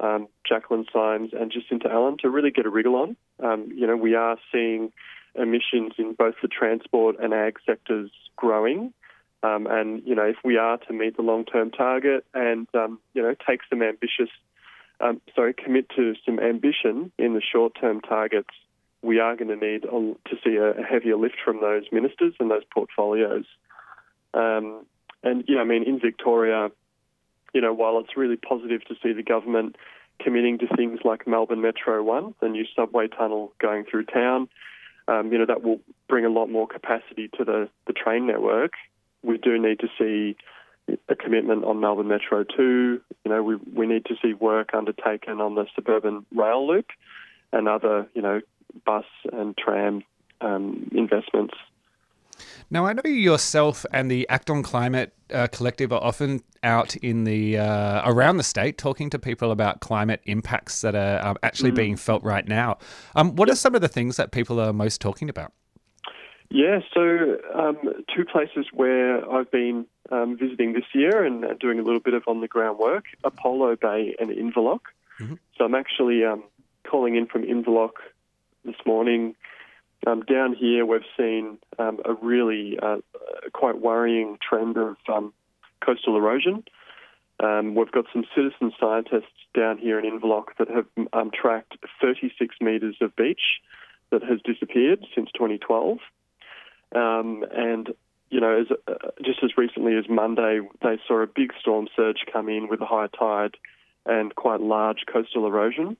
um, 0.00 0.28
Jaclyn 0.50 0.84
Symes 0.92 1.30
and 1.32 1.50
Jacinta 1.50 1.90
Allan, 1.90 2.16
to 2.18 2.30
really 2.30 2.50
get 2.50 2.66
a 2.66 2.70
wriggle 2.70 2.96
on. 2.96 3.16
Um, 3.42 3.70
you 3.74 3.86
know, 3.86 3.96
we 3.96 4.14
are 4.14 4.36
seeing 4.52 4.92
emissions 5.34 5.92
in 5.98 6.14
both 6.14 6.34
the 6.42 6.48
transport 6.48 7.16
and 7.20 7.32
ag 7.32 7.58
sectors 7.64 8.10
growing. 8.36 8.92
Um, 9.42 9.66
and, 9.66 10.02
you 10.04 10.14
know, 10.14 10.24
if 10.24 10.36
we 10.44 10.58
are 10.58 10.76
to 10.76 10.92
meet 10.92 11.16
the 11.16 11.22
long 11.22 11.46
term 11.46 11.70
target 11.70 12.26
and, 12.34 12.66
um, 12.74 12.98
you 13.14 13.22
know, 13.22 13.34
take 13.48 13.60
some 13.70 13.82
ambitious, 13.82 14.28
um, 15.00 15.22
sorry, 15.34 15.54
commit 15.54 15.88
to 15.96 16.14
some 16.26 16.38
ambition 16.38 17.10
in 17.18 17.32
the 17.32 17.40
short 17.40 17.72
term 17.80 18.02
targets, 18.02 18.50
we 19.02 19.18
are 19.18 19.36
going 19.36 19.48
to 19.48 19.56
need 19.56 19.82
to 19.82 20.36
see 20.44 20.56
a 20.56 20.82
heavier 20.82 21.16
lift 21.16 21.36
from 21.42 21.62
those 21.62 21.84
ministers 21.90 22.34
and 22.38 22.50
those 22.50 22.64
portfolios. 22.70 23.46
Um, 24.34 24.86
and 25.22 25.44
yeah, 25.48 25.60
I 25.60 25.64
mean, 25.64 25.84
in 25.84 26.00
Victoria, 26.00 26.70
you 27.52 27.60
know, 27.60 27.72
while 27.72 27.98
it's 27.98 28.16
really 28.16 28.36
positive 28.36 28.84
to 28.86 28.94
see 29.02 29.12
the 29.12 29.22
government 29.22 29.76
committing 30.22 30.58
to 30.58 30.66
things 30.76 31.00
like 31.04 31.26
Melbourne 31.26 31.62
Metro 31.62 32.02
One, 32.02 32.34
the 32.40 32.48
new 32.48 32.64
subway 32.76 33.08
tunnel 33.08 33.52
going 33.58 33.84
through 33.84 34.04
town, 34.06 34.48
um, 35.08 35.32
you 35.32 35.38
know, 35.38 35.46
that 35.46 35.62
will 35.62 35.80
bring 36.08 36.24
a 36.24 36.28
lot 36.28 36.46
more 36.46 36.66
capacity 36.66 37.28
to 37.36 37.44
the, 37.44 37.68
the 37.86 37.92
train 37.92 38.26
network. 38.26 38.72
We 39.22 39.38
do 39.38 39.58
need 39.58 39.80
to 39.80 39.88
see 39.98 40.36
a 41.08 41.14
commitment 41.14 41.64
on 41.64 41.80
Melbourne 41.80 42.08
Metro 42.08 42.44
2. 42.44 43.00
You 43.24 43.30
know, 43.30 43.42
we, 43.42 43.56
we 43.74 43.86
need 43.86 44.04
to 44.06 44.14
see 44.22 44.34
work 44.34 44.70
undertaken 44.74 45.40
on 45.40 45.54
the 45.54 45.66
suburban 45.74 46.24
rail 46.34 46.66
loop 46.66 46.86
and 47.52 47.68
other, 47.68 48.08
you 48.14 48.22
know, 48.22 48.40
bus 48.84 49.04
and 49.32 49.56
tram 49.56 50.02
um, 50.40 50.90
investments 50.92 51.54
now, 52.70 52.86
I 52.86 52.92
know 52.92 53.02
you 53.04 53.12
yourself 53.12 53.84
and 53.92 54.08
the 54.10 54.28
Act 54.28 54.48
on 54.48 54.62
Climate 54.62 55.12
uh, 55.32 55.48
collective 55.48 55.92
are 55.92 56.02
often 56.02 56.42
out 56.62 56.94
in 56.96 57.24
the 57.24 57.58
uh, 57.58 58.02
around 58.08 58.36
the 58.36 58.44
state 58.44 58.78
talking 58.78 59.10
to 59.10 59.18
people 59.18 59.50
about 59.50 59.80
climate 59.80 60.20
impacts 60.24 60.80
that 60.82 60.94
are 60.94 61.26
um, 61.26 61.36
actually 61.42 61.72
mm. 61.72 61.76
being 61.76 61.96
felt 61.96 62.22
right 62.22 62.46
now. 62.46 62.78
Um, 63.16 63.34
what 63.34 63.50
are 63.50 63.56
some 63.56 63.74
of 63.74 63.80
the 63.80 63.88
things 63.88 64.16
that 64.16 64.30
people 64.30 64.60
are 64.60 64.72
most 64.72 65.00
talking 65.00 65.28
about? 65.28 65.52
Yeah, 66.50 66.80
so 66.92 67.38
um, 67.54 67.76
two 68.14 68.24
places 68.24 68.66
where 68.72 69.28
I've 69.30 69.50
been 69.50 69.86
um, 70.10 70.36
visiting 70.36 70.72
this 70.72 70.84
year 70.92 71.24
and 71.24 71.44
doing 71.60 71.78
a 71.78 71.82
little 71.82 72.00
bit 72.00 72.14
of 72.14 72.22
on 72.28 72.40
the 72.40 72.48
ground 72.48 72.78
work: 72.78 73.04
Apollo 73.24 73.76
Bay 73.76 74.14
and 74.20 74.30
Inverloch. 74.30 74.86
Mm-hmm. 75.20 75.34
So 75.56 75.64
I'm 75.64 75.74
actually 75.74 76.24
um, 76.24 76.44
calling 76.88 77.16
in 77.16 77.26
from 77.26 77.42
Inverloch 77.42 77.98
this 78.64 78.76
morning 78.86 79.34
um, 80.06 80.22
down 80.22 80.54
here, 80.54 80.86
we've 80.86 81.02
seen 81.16 81.58
um, 81.78 81.98
a 82.04 82.14
really 82.14 82.78
uh, 82.80 82.98
quite 83.52 83.80
worrying 83.80 84.38
trend 84.46 84.76
of 84.76 84.96
um, 85.12 85.32
coastal 85.84 86.16
erosion. 86.16 86.64
Um, 87.42 87.74
we've 87.74 87.90
got 87.90 88.04
some 88.12 88.24
citizen 88.34 88.72
scientists 88.78 89.32
down 89.54 89.78
here 89.78 89.98
in 89.98 90.04
Inverloch 90.04 90.56
that 90.58 90.68
have 90.68 90.86
um, 91.12 91.30
tracked 91.30 91.76
36 92.00 92.56
metres 92.60 92.96
of 93.00 93.14
beach 93.16 93.60
that 94.10 94.22
has 94.22 94.40
disappeared 94.44 95.04
since 95.14 95.30
2012. 95.32 95.98
Um, 96.94 97.44
and, 97.54 97.90
you 98.30 98.40
know, 98.40 98.60
as, 98.60 98.66
uh, 98.88 99.10
just 99.24 99.42
as 99.42 99.50
recently 99.56 99.96
as 99.96 100.04
Monday, 100.08 100.60
they 100.82 100.98
saw 101.06 101.22
a 101.22 101.26
big 101.26 101.52
storm 101.60 101.88
surge 101.94 102.24
come 102.30 102.48
in 102.48 102.68
with 102.68 102.80
a 102.80 102.86
high 102.86 103.08
tide 103.18 103.56
and 104.04 104.34
quite 104.34 104.60
large 104.60 105.04
coastal 105.10 105.46
erosion. 105.46 105.96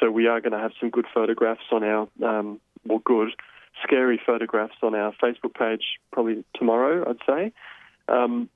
So 0.00 0.10
we 0.10 0.26
are 0.26 0.40
going 0.40 0.52
to 0.52 0.58
have 0.58 0.72
some 0.80 0.90
good 0.90 1.06
photographs 1.12 1.62
on 1.70 1.84
our 1.84 2.08
well, 2.86 3.00
good, 3.04 3.30
scary 3.82 4.20
photographs 4.24 4.76
on 4.82 4.94
our 4.94 5.12
Facebook 5.22 5.54
page 5.54 5.82
probably 6.12 6.44
tomorrow, 6.54 7.08
I'd 7.08 7.26
say. 7.26 7.52
Um, 8.08 8.48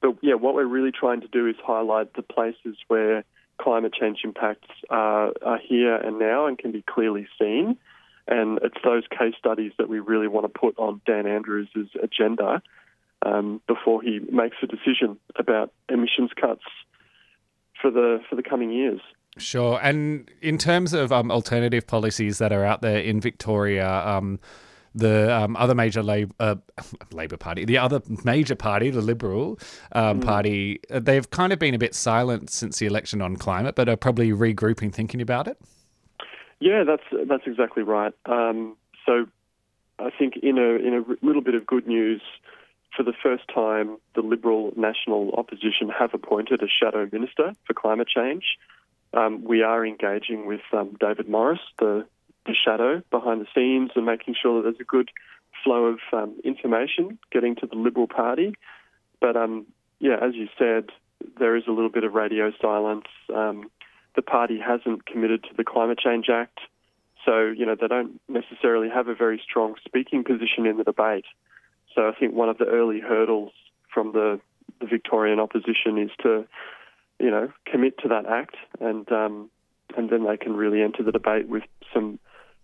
but 0.00 0.16
yeah, 0.22 0.34
what 0.34 0.54
we're 0.54 0.66
really 0.66 0.92
trying 0.92 1.22
to 1.22 1.28
do 1.28 1.46
is 1.46 1.56
highlight 1.64 2.14
the 2.14 2.22
places 2.22 2.76
where 2.88 3.24
climate 3.58 3.94
change 3.98 4.18
impacts 4.24 4.68
are, 4.90 5.32
are 5.42 5.58
here 5.58 5.96
and 5.96 6.18
now 6.18 6.46
and 6.46 6.58
can 6.58 6.72
be 6.72 6.82
clearly 6.82 7.26
seen. 7.38 7.76
And 8.26 8.58
it's 8.62 8.76
those 8.82 9.04
case 9.10 9.34
studies 9.38 9.72
that 9.78 9.88
we 9.88 10.00
really 10.00 10.28
want 10.28 10.44
to 10.44 10.58
put 10.58 10.78
on 10.78 11.00
Dan 11.06 11.26
Andrews' 11.26 11.68
agenda 12.02 12.62
um, 13.24 13.60
before 13.66 14.02
he 14.02 14.18
makes 14.18 14.56
a 14.62 14.66
decision 14.66 15.18
about 15.36 15.72
emissions 15.88 16.30
cuts 16.38 16.62
for 17.80 17.90
the 17.90 18.20
for 18.28 18.36
the 18.36 18.42
coming 18.42 18.70
years. 18.70 19.00
Sure. 19.38 19.80
And 19.82 20.30
in 20.40 20.58
terms 20.58 20.92
of 20.92 21.12
um, 21.12 21.30
alternative 21.30 21.86
policies 21.86 22.38
that 22.38 22.52
are 22.52 22.64
out 22.64 22.82
there 22.82 22.98
in 22.98 23.20
Victoria, 23.20 23.88
um, 24.06 24.38
the 24.94 25.34
um, 25.34 25.56
other 25.56 25.74
major 25.74 26.02
Labor, 26.02 26.32
uh, 26.38 26.54
Labor 27.12 27.36
Party, 27.36 27.64
the 27.64 27.78
other 27.78 28.00
major 28.24 28.54
party, 28.54 28.90
the 28.90 29.02
Liberal 29.02 29.58
um, 29.92 30.20
mm. 30.20 30.24
Party, 30.24 30.80
uh, 30.90 31.00
they've 31.00 31.28
kind 31.30 31.52
of 31.52 31.58
been 31.58 31.74
a 31.74 31.78
bit 31.78 31.94
silent 31.94 32.50
since 32.50 32.78
the 32.78 32.86
election 32.86 33.20
on 33.20 33.36
climate, 33.36 33.74
but 33.74 33.88
are 33.88 33.96
probably 33.96 34.30
regrouping, 34.30 34.92
thinking 34.92 35.20
about 35.20 35.48
it. 35.48 35.58
Yeah, 36.60 36.84
that's 36.84 37.02
that's 37.28 37.42
exactly 37.46 37.82
right. 37.82 38.14
Um, 38.26 38.76
so, 39.04 39.26
I 39.98 40.10
think 40.16 40.36
in 40.42 40.56
a 40.58 40.76
in 40.76 40.94
a 40.94 41.26
little 41.26 41.42
bit 41.42 41.54
of 41.54 41.66
good 41.66 41.86
news, 41.86 42.22
for 42.96 43.02
the 43.02 43.12
first 43.22 43.42
time, 43.52 43.98
the 44.14 44.22
Liberal 44.22 44.72
National 44.76 45.32
Opposition 45.32 45.90
have 45.98 46.14
appointed 46.14 46.62
a 46.62 46.68
shadow 46.68 47.08
minister 47.12 47.52
for 47.66 47.74
climate 47.74 48.08
change. 48.08 48.44
Um, 49.16 49.44
we 49.44 49.62
are 49.62 49.86
engaging 49.86 50.46
with 50.46 50.62
um, 50.72 50.96
David 50.98 51.28
Morris, 51.28 51.60
the, 51.78 52.06
the, 52.46 52.54
shadow 52.54 53.02
behind 53.10 53.40
the 53.40 53.46
scenes, 53.54 53.90
and 53.94 54.04
making 54.04 54.34
sure 54.40 54.56
that 54.56 54.62
there's 54.62 54.80
a 54.80 54.84
good 54.84 55.10
flow 55.62 55.84
of 55.86 55.98
um, 56.12 56.36
information 56.44 57.18
getting 57.30 57.54
to 57.56 57.66
the 57.66 57.76
Liberal 57.76 58.08
Party. 58.08 58.54
But 59.20 59.36
um, 59.36 59.66
yeah, 60.00 60.16
as 60.20 60.34
you 60.34 60.48
said, 60.58 60.90
there 61.38 61.56
is 61.56 61.64
a 61.68 61.70
little 61.70 61.90
bit 61.90 62.04
of 62.04 62.14
radio 62.14 62.52
silence. 62.60 63.06
Um, 63.34 63.70
the 64.16 64.22
party 64.22 64.58
hasn't 64.58 65.06
committed 65.06 65.42
to 65.44 65.50
the 65.56 65.64
Climate 65.64 65.98
Change 65.98 66.26
Act, 66.28 66.60
So, 67.24 67.46
you 67.46 67.66
know, 67.66 67.76
they 67.80 67.88
don't 67.88 68.20
necessarily 68.28 68.88
have 68.88 69.08
a 69.08 69.14
very 69.14 69.40
strong 69.42 69.74
speaking 69.84 70.24
position 70.24 70.66
in 70.66 70.76
the 70.76 70.84
debate. 70.84 71.24
So 71.94 72.08
I 72.08 72.12
think 72.18 72.34
one 72.34 72.48
of 72.48 72.58
the 72.58 72.66
early 72.66 73.00
hurdles 73.00 73.52
from 73.92 74.12
the, 74.12 74.40
the 74.80 74.86
Victorian 74.86 75.40
opposition 75.40 75.98
is 75.98 76.10
to, 76.22 76.46
you 77.18 77.30
know, 77.30 77.52
commit 77.66 77.98
to 77.98 78.08
that 78.08 78.26
act 78.26 78.56
and 78.80 79.10
um, 79.12 79.50
and 79.96 80.10
then 80.10 80.24
they 80.24 80.36
can 80.36 80.54
really 80.54 80.82
enter 80.82 81.02
the 81.02 81.12
debate 81.12 81.48
with 81.48 81.62
some 81.92 82.18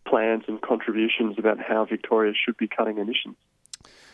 plans 0.06 0.44
and 0.48 0.60
contributions 0.60 1.36
about 1.38 1.58
how 1.60 1.84
Victoria 1.84 2.32
should 2.34 2.56
be 2.56 2.66
cutting 2.66 2.98
emissions. 2.98 3.36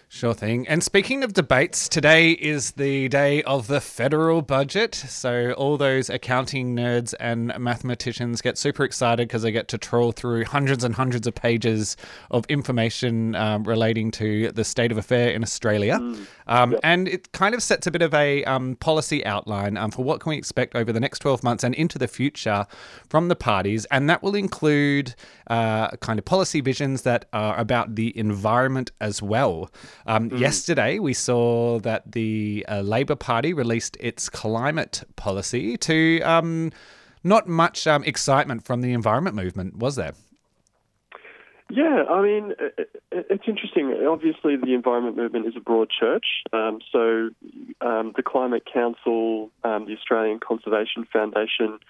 Sure 0.08 0.34
thing. 0.34 0.68
And 0.68 0.84
speaking 0.84 1.24
of 1.24 1.32
debates, 1.32 1.88
today 1.88 2.30
is 2.30 2.70
the 2.72 3.08
day 3.08 3.42
of 3.42 3.66
the 3.66 3.80
federal 3.80 4.40
budget. 4.40 4.94
So 4.94 5.52
all 5.58 5.76
those 5.76 6.08
accounting 6.08 6.76
nerds 6.76 7.12
and 7.18 7.52
mathematicians 7.58 8.40
get 8.40 8.56
super 8.56 8.84
excited 8.84 9.26
because 9.26 9.42
they 9.42 9.50
get 9.50 9.66
to 9.68 9.78
troll 9.78 10.12
through 10.12 10.44
hundreds 10.44 10.84
and 10.84 10.94
hundreds 10.94 11.26
of 11.26 11.34
pages 11.34 11.96
of 12.30 12.46
information 12.48 13.34
um, 13.34 13.64
relating 13.64 14.12
to 14.12 14.52
the 14.52 14.64
state 14.64 14.92
of 14.92 14.96
affair 14.96 15.30
in 15.30 15.42
Australia. 15.42 15.96
Um, 16.46 16.76
And 16.84 17.08
it 17.08 17.32
kind 17.32 17.54
of 17.54 17.62
sets 17.62 17.88
a 17.88 17.90
bit 17.90 18.02
of 18.02 18.14
a 18.14 18.44
um, 18.44 18.76
policy 18.76 19.26
outline 19.26 19.76
um, 19.76 19.90
for 19.90 20.04
what 20.04 20.20
can 20.20 20.30
we 20.30 20.36
expect 20.36 20.76
over 20.76 20.92
the 20.92 21.00
next 21.00 21.18
12 21.18 21.42
months 21.42 21.64
and 21.64 21.74
into 21.74 21.98
the 21.98 22.08
future 22.08 22.66
from 23.08 23.26
the 23.26 23.36
parties. 23.36 23.84
And 23.86 24.08
that 24.08 24.22
will 24.22 24.36
include 24.36 25.16
uh, 25.48 25.88
kind 25.96 26.18
of 26.20 26.24
policy 26.24 26.60
visions 26.60 27.02
that 27.02 27.24
are 27.32 27.58
about 27.58 27.96
the 27.96 28.16
environment 28.16 28.92
as 29.00 29.20
well. 29.20 29.68
Um, 30.06 30.30
Yesterday, 30.30 30.98
we 30.98 31.12
saw 31.12 31.80
that 31.80 32.12
the 32.12 32.64
uh, 32.68 32.80
Labor 32.80 33.16
Party 33.16 33.52
released 33.52 33.96
its 33.98 34.28
climate 34.28 35.02
policy 35.16 35.76
to 35.78 36.20
um, 36.22 36.70
not 37.24 37.48
much 37.48 37.86
um, 37.86 38.04
excitement 38.04 38.64
from 38.64 38.82
the 38.82 38.92
environment 38.92 39.34
movement, 39.34 39.76
was 39.76 39.96
there? 39.96 40.12
Yeah, 41.68 42.04
I 42.08 42.22
mean, 42.22 42.54
it, 42.60 42.90
it, 43.10 43.26
it's 43.28 43.44
interesting. 43.48 43.92
Obviously, 44.08 44.54
the 44.54 44.72
environment 44.72 45.16
movement 45.16 45.46
is 45.46 45.54
a 45.56 45.60
broad 45.60 45.90
church. 45.90 46.26
Um, 46.52 46.78
so, 46.92 47.30
um, 47.80 48.12
the 48.14 48.22
Climate 48.24 48.62
Council, 48.72 49.50
um, 49.64 49.86
the 49.86 49.94
Australian 49.94 50.38
Conservation 50.38 51.04
Foundation 51.12 51.80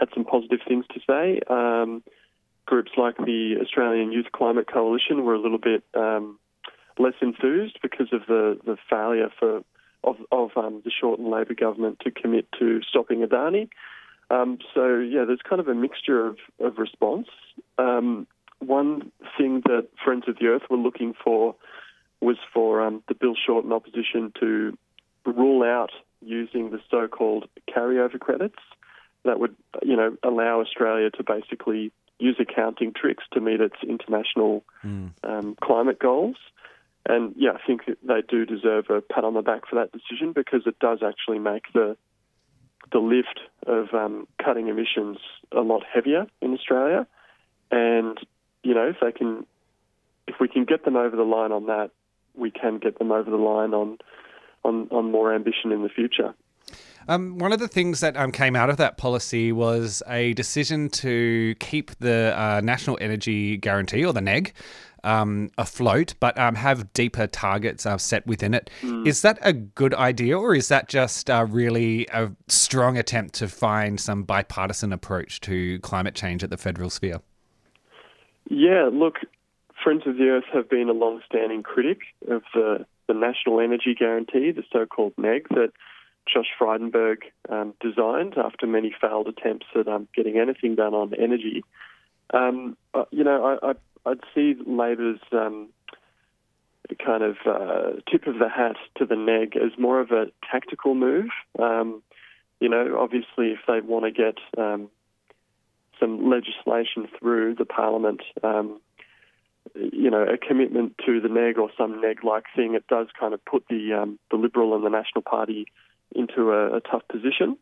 had 0.00 0.08
some 0.14 0.24
positive 0.24 0.60
things 0.66 0.86
to 0.94 1.00
say. 1.06 1.40
Um, 1.48 2.02
groups 2.64 2.92
like 2.96 3.16
the 3.18 3.56
Australian 3.60 4.12
Youth 4.12 4.32
Climate 4.32 4.66
Coalition 4.72 5.24
were 5.24 5.34
a 5.34 5.40
little 5.40 5.58
bit 5.58 5.84
um, 5.94 6.38
less 6.98 7.14
enthused 7.20 7.78
because 7.82 8.08
of 8.12 8.22
the, 8.26 8.58
the 8.64 8.76
failure 8.88 9.30
for 9.38 9.62
of, 10.04 10.16
of 10.30 10.50
um, 10.56 10.82
the 10.84 10.90
Shorten 10.90 11.30
Labor 11.30 11.54
government 11.54 11.98
to 12.00 12.10
commit 12.10 12.46
to 12.60 12.80
stopping 12.88 13.26
Adani. 13.26 13.68
Um, 14.30 14.58
so 14.74 14.98
yeah, 14.98 15.24
there's 15.24 15.40
kind 15.48 15.60
of 15.60 15.68
a 15.68 15.74
mixture 15.74 16.26
of, 16.26 16.38
of 16.60 16.78
response. 16.78 17.28
Um, 17.78 18.26
one 18.60 19.10
thing 19.36 19.62
that 19.66 19.88
Friends 20.04 20.24
of 20.28 20.38
the 20.38 20.46
Earth 20.46 20.62
were 20.70 20.76
looking 20.76 21.12
for 21.24 21.54
was 22.20 22.36
for 22.52 22.80
um, 22.82 23.02
the 23.08 23.14
Bill 23.14 23.34
Shorten 23.34 23.72
opposition 23.72 24.32
to 24.40 24.76
rule 25.24 25.62
out 25.62 25.90
using 26.22 26.70
the 26.70 26.80
so-called 26.90 27.48
carryover 27.68 28.18
credits 28.18 28.58
that 29.24 29.38
would, 29.38 29.54
you 29.82 29.96
know, 29.96 30.16
allow 30.22 30.60
Australia 30.60 31.10
to 31.10 31.22
basically 31.22 31.92
use 32.18 32.36
accounting 32.40 32.92
tricks 32.94 33.24
to 33.32 33.40
meet 33.40 33.60
its 33.60 33.76
international 33.82 34.64
um, 35.24 35.56
climate 35.60 35.98
goals. 35.98 36.36
And 37.08 37.34
yeah, 37.36 37.52
I 37.52 37.66
think 37.66 37.82
they 37.86 38.22
do 38.28 38.44
deserve 38.44 38.86
a 38.90 39.00
pat 39.00 39.24
on 39.24 39.34
the 39.34 39.42
back 39.42 39.68
for 39.68 39.76
that 39.76 39.92
decision 39.92 40.32
because 40.32 40.62
it 40.66 40.78
does 40.78 41.00
actually 41.06 41.38
make 41.38 41.72
the 41.72 41.96
the 42.92 42.98
lift 42.98 43.40
of 43.66 43.92
um, 43.94 44.28
cutting 44.42 44.68
emissions 44.68 45.18
a 45.50 45.60
lot 45.60 45.82
heavier 45.92 46.26
in 46.40 46.52
Australia. 46.52 47.06
And 47.70 48.18
you 48.62 48.74
know, 48.74 48.88
if 48.88 48.96
they 49.00 49.12
can, 49.12 49.46
if 50.26 50.36
we 50.40 50.48
can 50.48 50.64
get 50.64 50.84
them 50.84 50.96
over 50.96 51.16
the 51.16 51.22
line 51.22 51.52
on 51.52 51.66
that, 51.66 51.90
we 52.34 52.50
can 52.50 52.78
get 52.78 52.98
them 52.98 53.12
over 53.12 53.30
the 53.30 53.36
line 53.36 53.74
on 53.74 53.98
on, 54.64 54.88
on 54.90 55.10
more 55.12 55.32
ambition 55.32 55.70
in 55.70 55.82
the 55.82 55.88
future. 55.88 56.34
Um, 57.08 57.38
one 57.38 57.52
of 57.52 57.60
the 57.60 57.68
things 57.68 58.00
that 58.00 58.16
um, 58.16 58.32
came 58.32 58.56
out 58.56 58.68
of 58.68 58.78
that 58.78 58.96
policy 58.96 59.52
was 59.52 60.02
a 60.08 60.32
decision 60.34 60.88
to 60.90 61.54
keep 61.60 61.92
the 62.00 62.34
uh, 62.36 62.60
National 62.64 62.98
Energy 63.00 63.56
Guarantee, 63.56 64.04
or 64.04 64.12
the 64.12 64.20
NEG, 64.20 64.52
um, 65.06 65.50
afloat, 65.56 66.14
but 66.20 66.36
um, 66.36 66.56
have 66.56 66.92
deeper 66.92 67.26
targets 67.26 67.86
uh, 67.86 67.96
set 67.96 68.26
within 68.26 68.52
it. 68.52 68.68
Is 69.06 69.22
that 69.22 69.38
a 69.40 69.52
good 69.52 69.94
idea, 69.94 70.38
or 70.38 70.54
is 70.54 70.68
that 70.68 70.88
just 70.88 71.30
uh, 71.30 71.46
really 71.48 72.06
a 72.12 72.32
strong 72.48 72.98
attempt 72.98 73.34
to 73.36 73.48
find 73.48 74.00
some 74.00 74.24
bipartisan 74.24 74.92
approach 74.92 75.40
to 75.42 75.78
climate 75.78 76.14
change 76.14 76.42
at 76.42 76.50
the 76.50 76.56
federal 76.56 76.90
sphere? 76.90 77.20
Yeah, 78.50 78.90
look, 78.92 79.18
Friends 79.82 80.02
of 80.06 80.16
the 80.16 80.28
Earth 80.28 80.44
have 80.52 80.68
been 80.68 80.88
a 80.88 80.92
long-standing 80.92 81.62
critic 81.62 81.98
of 82.28 82.42
the, 82.52 82.86
the 83.06 83.14
National 83.14 83.60
Energy 83.60 83.94
Guarantee, 83.94 84.50
the 84.50 84.64
so-called 84.72 85.12
NEG, 85.16 85.48
that 85.50 85.72
Josh 86.32 86.48
Frydenberg 86.60 87.18
um, 87.48 87.74
designed 87.80 88.34
after 88.36 88.66
many 88.66 88.94
failed 89.00 89.28
attempts 89.28 89.66
at 89.78 89.86
um, 89.86 90.08
getting 90.14 90.38
anything 90.38 90.74
done 90.74 90.94
on 90.94 91.14
energy. 91.14 91.62
Um, 92.34 92.76
uh, 92.94 93.04
you 93.12 93.22
know, 93.22 93.58
I, 93.62 93.70
I, 93.70 93.74
I'd 94.06 94.20
see 94.34 94.54
Labor's 94.66 95.20
um, 95.32 95.68
kind 97.04 97.22
of 97.22 97.36
uh, 97.44 98.00
tip 98.10 98.26
of 98.26 98.38
the 98.38 98.48
hat 98.48 98.76
to 98.96 99.06
the 99.06 99.16
NEG 99.16 99.56
as 99.56 99.78
more 99.78 100.00
of 100.00 100.10
a 100.12 100.26
tactical 100.50 100.94
move. 100.94 101.28
Um, 101.58 102.02
you 102.60 102.68
know, 102.68 102.96
obviously, 102.98 103.50
if 103.50 103.58
they 103.66 103.80
want 103.80 104.04
to 104.04 104.10
get 104.10 104.38
um, 104.56 104.88
some 106.00 106.30
legislation 106.30 107.08
through 107.18 107.56
the 107.56 107.64
Parliament, 107.64 108.22
um, 108.42 108.80
you 109.74 110.10
know, 110.10 110.22
a 110.22 110.38
commitment 110.38 110.94
to 111.04 111.20
the 111.20 111.28
NEG 111.28 111.58
or 111.58 111.70
some 111.76 112.00
NEG-like 112.00 112.44
thing, 112.54 112.74
it 112.74 112.86
does 112.86 113.08
kind 113.18 113.34
of 113.34 113.44
put 113.44 113.66
the 113.68 113.92
um, 113.92 114.18
the 114.30 114.36
Liberal 114.36 114.74
and 114.74 114.84
the 114.84 114.90
National 114.90 115.22
Party 115.22 115.66
into 116.14 116.52
a, 116.52 116.76
a 116.76 116.80
tough 116.80 117.02
position. 117.10 117.56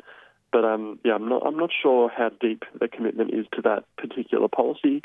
But 0.52 0.64
um, 0.64 1.00
yeah, 1.04 1.14
I'm 1.14 1.28
not 1.28 1.42
I'm 1.46 1.56
not 1.56 1.70
sure 1.82 2.10
how 2.14 2.30
deep 2.40 2.62
the 2.78 2.88
commitment 2.88 3.32
is 3.32 3.46
to 3.54 3.62
that 3.62 3.84
particular 3.96 4.48
policy. 4.48 5.02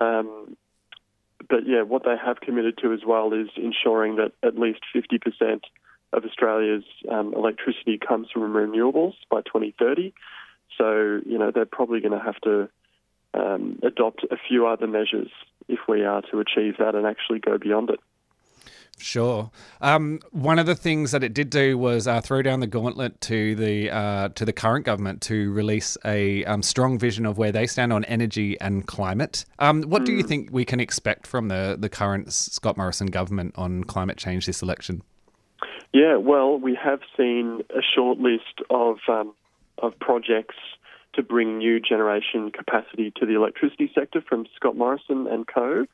Um, 0.00 0.56
but 1.48 1.66
yeah, 1.66 1.82
what 1.82 2.04
they 2.04 2.16
have 2.22 2.40
committed 2.40 2.78
to 2.78 2.92
as 2.92 3.00
well 3.06 3.32
is 3.32 3.48
ensuring 3.56 4.16
that 4.16 4.32
at 4.42 4.58
least 4.58 4.80
50% 4.94 5.60
of 6.12 6.24
Australia's 6.24 6.84
um, 7.10 7.32
electricity 7.34 7.98
comes 7.98 8.28
from 8.32 8.52
renewables 8.52 9.14
by 9.30 9.40
2030. 9.42 10.12
So 10.78 11.20
you 11.26 11.38
know 11.38 11.50
they're 11.50 11.64
probably 11.66 12.00
going 12.00 12.18
to 12.18 12.24
have 12.24 12.40
to 12.42 12.68
um, 13.34 13.78
adopt 13.82 14.24
a 14.30 14.36
few 14.48 14.66
other 14.66 14.86
measures 14.86 15.30
if 15.68 15.80
we 15.88 16.04
are 16.04 16.22
to 16.30 16.40
achieve 16.40 16.76
that 16.78 16.94
and 16.94 17.06
actually 17.06 17.38
go 17.38 17.58
beyond 17.58 17.90
it. 17.90 18.00
Sure. 18.98 19.50
Um, 19.80 20.20
one 20.30 20.60
of 20.60 20.66
the 20.66 20.76
things 20.76 21.10
that 21.10 21.24
it 21.24 21.34
did 21.34 21.50
do 21.50 21.76
was 21.76 22.06
uh, 22.06 22.20
throw 22.20 22.40
down 22.40 22.60
the 22.60 22.68
gauntlet 22.68 23.20
to 23.22 23.56
the 23.56 23.90
uh, 23.90 24.28
to 24.30 24.44
the 24.44 24.52
current 24.52 24.84
government 24.84 25.20
to 25.22 25.50
release 25.52 25.98
a 26.04 26.44
um, 26.44 26.62
strong 26.62 26.98
vision 26.98 27.26
of 27.26 27.36
where 27.36 27.50
they 27.50 27.66
stand 27.66 27.92
on 27.92 28.04
energy 28.04 28.60
and 28.60 28.86
climate. 28.86 29.44
Um, 29.58 29.82
what 29.82 30.04
do 30.04 30.12
you 30.12 30.22
think 30.22 30.50
we 30.52 30.64
can 30.64 30.78
expect 30.78 31.26
from 31.26 31.48
the 31.48 31.76
the 31.78 31.88
current 31.88 32.32
Scott 32.32 32.76
Morrison 32.76 33.08
government 33.08 33.54
on 33.56 33.82
climate 33.84 34.18
change 34.18 34.46
this 34.46 34.62
election? 34.62 35.02
Yeah, 35.92 36.16
well, 36.16 36.58
we 36.58 36.78
have 36.82 37.00
seen 37.16 37.62
a 37.70 37.82
short 37.82 38.18
list 38.18 38.62
of 38.70 38.98
um, 39.08 39.34
of 39.78 39.98
projects 39.98 40.56
to 41.14 41.22
bring 41.22 41.58
new 41.58 41.80
generation 41.80 42.50
capacity 42.50 43.12
to 43.16 43.26
the 43.26 43.34
electricity 43.34 43.90
sector 43.94 44.22
from 44.26 44.46
Scott 44.56 44.76
Morrison 44.76 45.26
and 45.26 45.46
Co. 45.46 45.86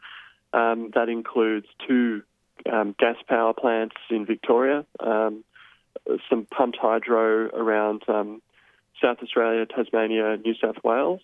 Um, 0.53 0.91
that 0.95 1.09
includes 1.09 1.67
two 1.87 2.23
um, 2.71 2.95
gas 2.99 3.17
power 3.29 3.53
plants 3.53 3.97
in 4.11 4.27
Victoria, 4.27 4.85
um, 5.01 5.45
some 6.29 6.47
pumped 6.47 6.79
hydro 6.81 7.49
around 7.49 8.03
um, 8.09 8.43
South 9.03 9.19
Australia, 9.23 9.67
Tasmania, 9.67 10.37
New 10.37 10.55
South 10.55 10.83
Wales, 10.83 11.21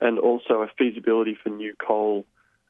and 0.00 0.18
also 0.18 0.62
a 0.62 0.68
feasibility 0.78 1.36
for 1.40 1.50
new 1.50 1.74
coal, 1.78 2.26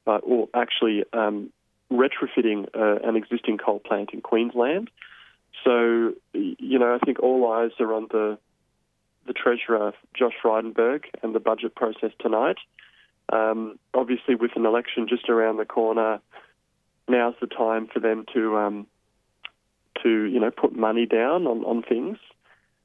uh, 0.07 0.18
or 0.22 0.48
actually 0.55 1.05
um, 1.12 1.50
retrofitting 1.90 2.68
uh, 2.74 3.09
an 3.09 3.16
existing 3.16 3.59
coal 3.59 3.79
plant 3.79 4.11
in 4.12 4.20
Queensland. 4.20 4.90
So, 5.64 6.14
you 6.33 6.79
know, 6.79 6.94
I 6.94 7.05
think 7.05 7.20
all 7.20 7.50
eyes 7.53 7.70
are 7.81 7.92
on 7.92 8.09
the 8.11 8.38
the 9.27 9.33
Treasurer, 9.33 9.94
Josh 10.12 10.35
Frydenberg, 10.42 11.05
and 11.22 11.35
the 11.35 11.40
budget 11.40 11.74
process 11.74 12.11
tonight. 12.20 12.59
Um, 13.33 13.79
obviously, 13.94 14.35
with 14.35 14.50
an 14.55 14.66
election 14.66 15.09
just 15.09 15.31
around 15.31 15.57
the 15.57 15.64
corner, 15.64 16.20
now's 17.08 17.34
the 17.40 17.46
time 17.46 17.88
for 17.92 18.00
them 18.00 18.24
to 18.34 18.56
um, 18.56 18.86
to 20.02 20.24
you 20.24 20.40
know 20.40 20.50
put 20.50 20.74
money 20.74 21.06
down 21.06 21.46
on, 21.46 21.64
on 21.64 21.82
things. 21.82 22.18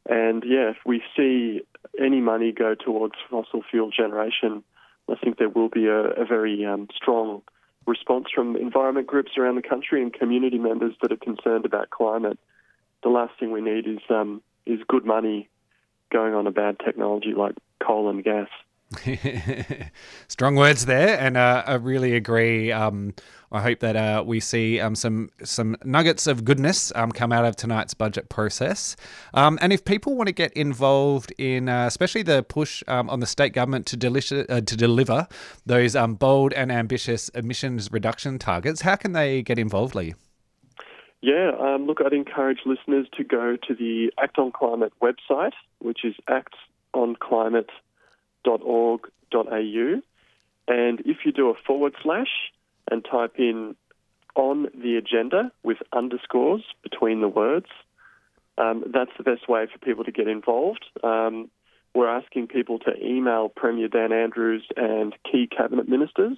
And 0.07 0.43
yeah, 0.45 0.71
if 0.71 0.77
we 0.85 1.03
see 1.15 1.61
any 1.99 2.19
money 2.21 2.51
go 2.51 2.73
towards 2.73 3.15
fossil 3.29 3.61
fuel 3.69 3.91
generation, 3.91 4.63
I 5.09 5.15
think 5.15 5.37
there 5.37 5.49
will 5.49 5.69
be 5.69 5.85
a, 5.87 5.99
a 5.99 6.25
very 6.25 6.65
um, 6.65 6.87
strong 6.95 7.41
response 7.85 8.27
from 8.33 8.55
environment 8.55 9.07
groups 9.07 9.31
around 9.37 9.55
the 9.55 9.67
country 9.67 10.01
and 10.01 10.13
community 10.13 10.57
members 10.57 10.95
that 11.01 11.11
are 11.11 11.17
concerned 11.17 11.65
about 11.65 11.89
climate. 11.89 12.39
The 13.03 13.09
last 13.09 13.33
thing 13.39 13.51
we 13.51 13.61
need 13.61 13.87
is 13.87 13.99
um, 14.09 14.41
is 14.65 14.79
good 14.87 15.05
money 15.05 15.49
going 16.11 16.33
on 16.33 16.47
a 16.47 16.51
bad 16.51 16.77
technology 16.83 17.33
like 17.35 17.55
coal 17.85 18.09
and 18.09 18.23
gas. 18.23 18.49
Strong 20.27 20.55
words 20.55 20.87
there, 20.87 21.19
and 21.19 21.37
uh, 21.37 21.63
I 21.65 21.75
really 21.75 22.15
agree. 22.15 22.71
Um, 22.71 23.13
I 23.51 23.61
hope 23.61 23.79
that 23.79 23.95
uh, 23.95 24.23
we 24.25 24.39
see 24.39 24.79
um, 24.79 24.95
some 24.95 25.29
some 25.43 25.77
nuggets 25.83 26.25
of 26.25 26.43
goodness 26.43 26.91
um, 26.95 27.11
come 27.11 27.31
out 27.31 27.45
of 27.45 27.55
tonight's 27.55 27.93
budget 27.93 28.29
process. 28.29 28.95
Um, 29.35 29.59
and 29.61 29.71
if 29.71 29.85
people 29.85 30.15
want 30.15 30.27
to 30.27 30.33
get 30.33 30.51
involved 30.53 31.31
in, 31.37 31.69
uh, 31.69 31.85
especially 31.85 32.23
the 32.23 32.41
push 32.41 32.81
um, 32.87 33.11
on 33.11 33.19
the 33.19 33.27
state 33.27 33.53
government 33.53 33.85
to, 33.87 34.45
uh, 34.49 34.61
to 34.61 34.75
deliver 34.75 35.27
those 35.67 35.95
um, 35.95 36.15
bold 36.15 36.53
and 36.53 36.71
ambitious 36.71 37.29
emissions 37.29 37.91
reduction 37.91 38.39
targets, 38.39 38.81
how 38.81 38.95
can 38.95 39.13
they 39.13 39.43
get 39.43 39.59
involved, 39.59 39.93
Leigh? 39.93 40.15
Yeah, 41.21 41.51
look, 41.79 41.99
I'd 42.03 42.13
encourage 42.13 42.59
listeners 42.65 43.05
to 43.17 43.23
go 43.23 43.57
to 43.67 43.75
the 43.75 44.11
Act 44.17 44.39
on 44.39 44.51
Climate 44.51 44.93
website, 45.01 45.51
which 45.79 46.05
is 46.05 46.15
actonclimate.org.au. 48.45 50.01
And 50.67 50.99
if 51.01 51.17
you 51.25 51.31
do 51.31 51.49
a 51.49 51.53
forward 51.65 51.95
slash 52.03 52.51
and 52.91 53.03
type 53.03 53.35
in 53.37 53.75
on 54.35 54.67
the 54.75 54.95
agenda 54.95 55.51
with 55.63 55.77
underscores 55.91 56.63
between 56.83 57.21
the 57.21 57.27
words, 57.27 57.67
um, 58.57 58.83
that's 58.93 59.11
the 59.17 59.23
best 59.23 59.47
way 59.49 59.67
for 59.71 59.79
people 59.79 60.03
to 60.03 60.11
get 60.11 60.27
involved. 60.27 60.85
Um, 61.03 61.49
we're 61.95 62.09
asking 62.09 62.47
people 62.47 62.77
to 62.79 62.91
email 63.03 63.49
Premier 63.49 63.87
Dan 63.87 64.11
Andrews 64.11 64.67
and 64.77 65.15
key 65.29 65.47
cabinet 65.47 65.89
ministers, 65.89 66.37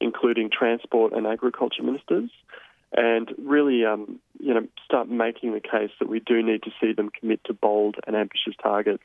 including 0.00 0.48
transport 0.50 1.12
and 1.12 1.26
agriculture 1.26 1.82
ministers, 1.82 2.30
and 2.92 3.30
really, 3.36 3.84
um, 3.84 4.20
you 4.38 4.54
know, 4.54 4.66
start 4.84 5.08
making 5.08 5.52
the 5.52 5.60
case 5.60 5.90
that 6.00 6.08
we 6.08 6.20
do 6.20 6.42
need 6.42 6.62
to 6.62 6.70
see 6.80 6.92
them 6.92 7.10
commit 7.10 7.44
to 7.44 7.52
bold 7.52 7.96
and 8.06 8.16
ambitious 8.16 8.54
targets. 8.62 9.04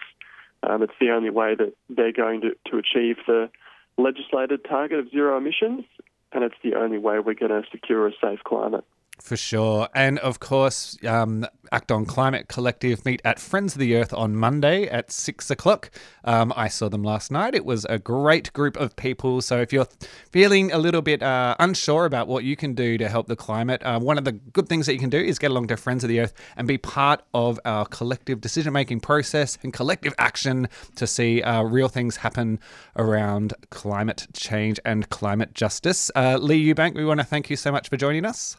Um, 0.63 0.83
it's 0.83 0.93
the 0.99 1.11
only 1.11 1.29
way 1.29 1.55
that 1.55 1.73
they're 1.89 2.11
going 2.11 2.41
to, 2.41 2.55
to 2.69 2.77
achieve 2.77 3.17
the 3.27 3.49
legislated 3.97 4.63
target 4.63 4.99
of 4.99 5.09
zero 5.09 5.37
emissions, 5.37 5.85
and 6.31 6.43
it's 6.43 6.55
the 6.63 6.75
only 6.75 6.97
way 6.97 7.19
we're 7.19 7.33
going 7.33 7.49
to 7.49 7.63
secure 7.71 8.07
a 8.07 8.11
safe 8.21 8.43
climate. 8.43 8.85
For 9.21 9.37
sure. 9.37 9.87
And 9.93 10.17
of 10.19 10.39
course, 10.39 10.97
um, 11.05 11.45
Act 11.71 11.91
on 11.91 12.05
Climate 12.05 12.49
Collective 12.49 13.05
meet 13.05 13.21
at 13.23 13.39
Friends 13.39 13.75
of 13.75 13.79
the 13.79 13.95
Earth 13.95 14.13
on 14.13 14.35
Monday 14.35 14.89
at 14.89 15.09
six 15.09 15.49
o'clock. 15.49 15.89
Um, 16.25 16.51
I 16.55 16.67
saw 16.67 16.89
them 16.89 17.03
last 17.03 17.31
night. 17.31 17.55
It 17.55 17.63
was 17.63 17.85
a 17.85 17.97
great 17.97 18.51
group 18.51 18.75
of 18.75 18.95
people. 18.97 19.41
So 19.41 19.61
if 19.61 19.71
you're 19.71 19.87
feeling 20.31 20.71
a 20.73 20.79
little 20.79 21.01
bit 21.01 21.23
uh, 21.23 21.55
unsure 21.59 22.05
about 22.05 22.27
what 22.27 22.43
you 22.43 22.57
can 22.57 22.73
do 22.73 22.97
to 22.97 23.07
help 23.07 23.27
the 23.27 23.37
climate, 23.37 23.81
uh, 23.83 23.99
one 23.99 24.17
of 24.17 24.25
the 24.25 24.33
good 24.33 24.67
things 24.67 24.85
that 24.87 24.93
you 24.93 24.99
can 24.99 25.11
do 25.11 25.19
is 25.19 25.39
get 25.39 25.51
along 25.51 25.67
to 25.67 25.77
Friends 25.77 26.03
of 26.03 26.09
the 26.09 26.19
Earth 26.19 26.33
and 26.57 26.67
be 26.67 26.79
part 26.79 27.21
of 27.33 27.57
our 27.63 27.85
collective 27.85 28.41
decision 28.41 28.73
making 28.73 28.99
process 28.99 29.57
and 29.63 29.71
collective 29.71 30.15
action 30.17 30.67
to 30.95 31.07
see 31.07 31.41
uh, 31.43 31.61
real 31.61 31.87
things 31.87 32.17
happen 32.17 32.59
around 32.97 33.53
climate 33.69 34.27
change 34.33 34.79
and 34.83 35.09
climate 35.09 35.53
justice. 35.53 36.11
Uh, 36.15 36.37
Leigh 36.41 36.73
Ewbank, 36.73 36.95
we 36.95 37.05
want 37.05 37.19
to 37.19 37.25
thank 37.25 37.49
you 37.51 37.55
so 37.55 37.71
much 37.71 37.87
for 37.87 37.97
joining 37.97 38.25
us. 38.25 38.57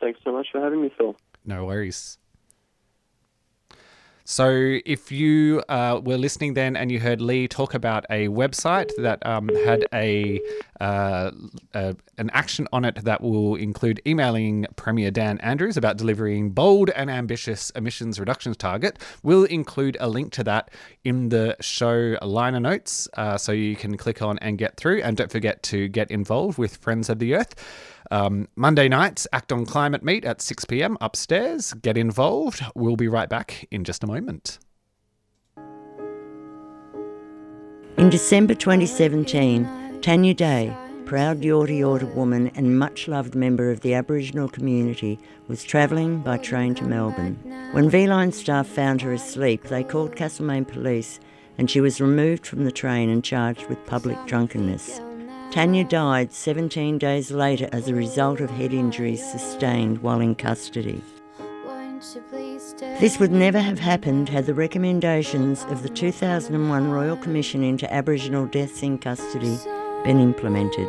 Thanks 0.00 0.20
so 0.24 0.32
much 0.32 0.48
for 0.52 0.60
having 0.60 0.82
me, 0.82 0.90
Phil. 0.96 1.16
No 1.44 1.64
worries. 1.64 2.18
So, 4.26 4.78
if 4.86 5.12
you 5.12 5.62
uh, 5.68 6.00
were 6.02 6.16
listening 6.16 6.54
then 6.54 6.76
and 6.76 6.90
you 6.90 6.98
heard 6.98 7.20
Leigh 7.20 7.46
talk 7.46 7.74
about 7.74 8.06
a 8.08 8.28
website 8.28 8.90
that 8.96 9.24
um, 9.26 9.50
had 9.66 9.86
a, 9.92 10.40
uh, 10.80 11.30
uh, 11.74 11.92
an 12.16 12.30
action 12.30 12.66
on 12.72 12.86
it 12.86 13.04
that 13.04 13.20
will 13.20 13.54
include 13.56 14.00
emailing 14.06 14.66
Premier 14.76 15.10
Dan 15.10 15.36
Andrews 15.40 15.76
about 15.76 15.98
delivering 15.98 16.52
bold 16.52 16.88
and 16.96 17.10
ambitious 17.10 17.68
emissions 17.70 18.18
reductions 18.18 18.56
target, 18.56 18.98
we'll 19.22 19.44
include 19.44 19.98
a 20.00 20.08
link 20.08 20.32
to 20.32 20.44
that 20.44 20.70
in 21.04 21.28
the 21.28 21.54
show 21.60 22.16
liner 22.22 22.60
notes, 22.60 23.06
uh, 23.18 23.36
so 23.36 23.52
you 23.52 23.76
can 23.76 23.98
click 23.98 24.22
on 24.22 24.38
and 24.38 24.56
get 24.56 24.78
through. 24.78 25.02
And 25.02 25.18
don't 25.18 25.30
forget 25.30 25.62
to 25.64 25.86
get 25.88 26.10
involved 26.10 26.56
with 26.56 26.78
Friends 26.78 27.10
of 27.10 27.18
the 27.18 27.34
Earth. 27.34 27.54
Um, 28.10 28.48
Monday 28.56 28.88
nights, 28.88 29.26
Act 29.32 29.52
on 29.52 29.66
Climate 29.66 30.02
meet 30.02 30.24
at 30.24 30.40
6 30.40 30.64
p.m. 30.66 30.96
upstairs. 31.00 31.72
Get 31.74 31.96
involved. 31.96 32.62
We'll 32.74 32.96
be 32.96 33.08
right 33.08 33.28
back 33.28 33.66
in 33.70 33.84
just 33.84 34.04
a 34.04 34.06
moment. 34.06 34.58
In 37.96 38.10
December 38.10 38.54
2017, 38.54 40.00
Tanya 40.02 40.34
Day, 40.34 40.76
proud 41.06 41.40
Yorta 41.40 41.78
Yorta 41.78 42.12
woman 42.14 42.50
and 42.54 42.78
much 42.78 43.08
loved 43.08 43.34
member 43.34 43.70
of 43.70 43.80
the 43.80 43.94
Aboriginal 43.94 44.48
community, 44.48 45.18
was 45.48 45.62
travelling 45.62 46.20
by 46.20 46.36
train 46.38 46.74
to 46.74 46.84
Melbourne. 46.84 47.36
When 47.72 47.88
V 47.88 48.06
Line 48.06 48.32
staff 48.32 48.66
found 48.66 49.00
her 49.02 49.12
asleep, 49.12 49.64
they 49.64 49.84
called 49.84 50.16
Castlemaine 50.16 50.64
Police 50.64 51.20
and 51.58 51.70
she 51.70 51.80
was 51.80 52.00
removed 52.00 52.46
from 52.46 52.64
the 52.64 52.72
train 52.72 53.08
and 53.08 53.22
charged 53.22 53.66
with 53.68 53.86
public 53.86 54.18
drunkenness. 54.26 55.00
Tanya 55.54 55.84
died 55.84 56.32
17 56.32 56.98
days 56.98 57.30
later 57.30 57.68
as 57.70 57.86
a 57.86 57.94
result 57.94 58.40
of 58.40 58.50
head 58.50 58.74
injuries 58.74 59.24
sustained 59.24 59.98
while 60.02 60.18
in 60.18 60.34
custody. 60.34 61.00
This 62.98 63.20
would 63.20 63.30
never 63.30 63.60
have 63.60 63.78
happened 63.78 64.28
had 64.28 64.46
the 64.46 64.52
recommendations 64.52 65.62
of 65.66 65.84
the 65.84 65.88
2001 65.88 66.90
Royal 66.90 67.16
Commission 67.16 67.62
into 67.62 67.94
Aboriginal 67.94 68.46
deaths 68.46 68.82
in 68.82 68.98
custody 68.98 69.56
been 70.02 70.18
implemented. 70.18 70.88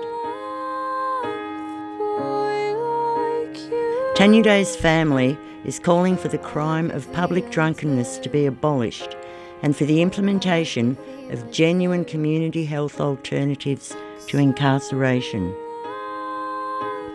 Tanya 4.16 4.42
Day's 4.42 4.76
family 4.76 5.38
is 5.64 5.78
calling 5.78 6.18
for 6.18 6.30
the 6.30 6.40
crime 6.40 6.90
of 6.90 7.14
public 7.14 7.52
drunkenness 7.52 8.18
to 8.18 8.30
be 8.30 8.48
abolished 8.48 9.16
and 9.62 9.78
for 9.78 9.86
the 9.86 10.02
implementation 10.02 10.98
of 11.30 11.52
genuine 11.52 12.04
community 12.04 12.66
health 12.66 13.00
alternatives 13.00 13.96
to 14.28 14.38
incarceration. 14.38 15.56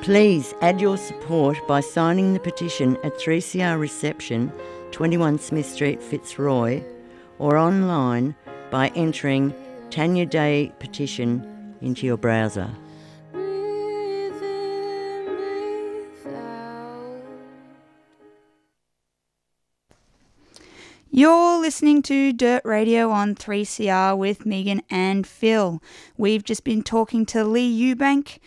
Please 0.02 0.54
add 0.62 0.80
your 0.80 0.96
support 0.96 1.58
by 1.68 1.80
signing 1.80 2.32
the 2.32 2.40
petition 2.40 2.96
at 3.04 3.14
3CR 3.18 3.78
Reception, 3.78 4.50
21 4.92 5.38
Smith 5.38 5.66
Street, 5.66 6.02
Fitzroy, 6.02 6.82
or 7.38 7.56
online 7.56 8.34
by 8.70 8.88
entering 8.94 9.54
Tanya 9.90 10.24
Day 10.24 10.72
Petition 10.78 11.74
into 11.80 12.06
your 12.06 12.16
browser. 12.16 12.70
You're 21.12 21.58
listening 21.58 22.02
to 22.02 22.32
Dirt 22.32 22.62
Radio 22.64 23.10
on 23.10 23.34
3CR 23.34 24.16
with 24.16 24.46
Megan 24.46 24.80
and 24.88 25.26
Phil. 25.26 25.82
We've 26.16 26.44
just 26.44 26.62
been 26.62 26.84
talking 26.84 27.26
to 27.26 27.42
Leigh 27.42 27.68
Ewbank 27.68 28.38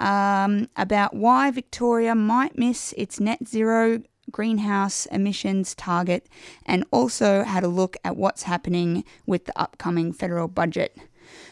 um, 0.00 0.68
about 0.74 1.14
why 1.14 1.52
Victoria 1.52 2.16
might 2.16 2.58
miss 2.58 2.92
its 2.96 3.20
net 3.20 3.46
zero 3.46 4.02
greenhouse 4.32 5.06
emissions 5.06 5.76
target 5.76 6.28
and 6.66 6.84
also 6.90 7.44
had 7.44 7.62
a 7.62 7.68
look 7.68 7.96
at 8.02 8.16
what's 8.16 8.42
happening 8.42 9.04
with 9.24 9.44
the 9.44 9.56
upcoming 9.56 10.12
federal 10.12 10.48
budget. 10.48 10.98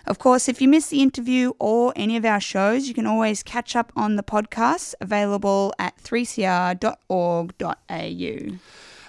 Of 0.05 0.19
course, 0.19 0.49
if 0.49 0.61
you 0.61 0.67
missed 0.67 0.91
the 0.91 1.01
interview 1.01 1.53
or 1.61 1.93
any 1.95 2.17
of 2.17 2.25
our 2.25 2.41
shows, 2.41 2.89
you 2.89 2.95
can 2.95 3.07
always 3.07 3.45
catch 3.45 3.77
up 3.77 3.93
on 3.95 4.17
the 4.17 4.25
podcasts 4.25 4.95
available 5.01 5.73
at 5.79 5.97
3cr.org.au. 5.99 6.87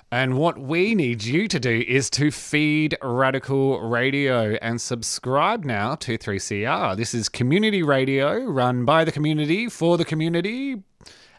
And 0.10 0.38
what 0.38 0.58
we 0.58 0.96
need 0.96 1.26
you 1.26 1.50
to 1.50 1.60
do 1.60 1.84
is 1.86 2.10
to 2.12 2.32
feed 2.32 2.98
Radical 3.02 3.82
Radio 3.82 4.54
and 4.62 4.80
subscribe 4.80 5.66
now 5.66 5.96
to 5.96 6.18
3CR. 6.18 6.96
This 6.96 7.14
is 7.14 7.28
community 7.28 7.84
radio 7.84 8.46
run 8.46 8.86
by 8.86 9.04
the 9.04 9.12
community 9.12 9.68
for 9.68 9.98
the 9.98 10.06
community. 10.06 10.82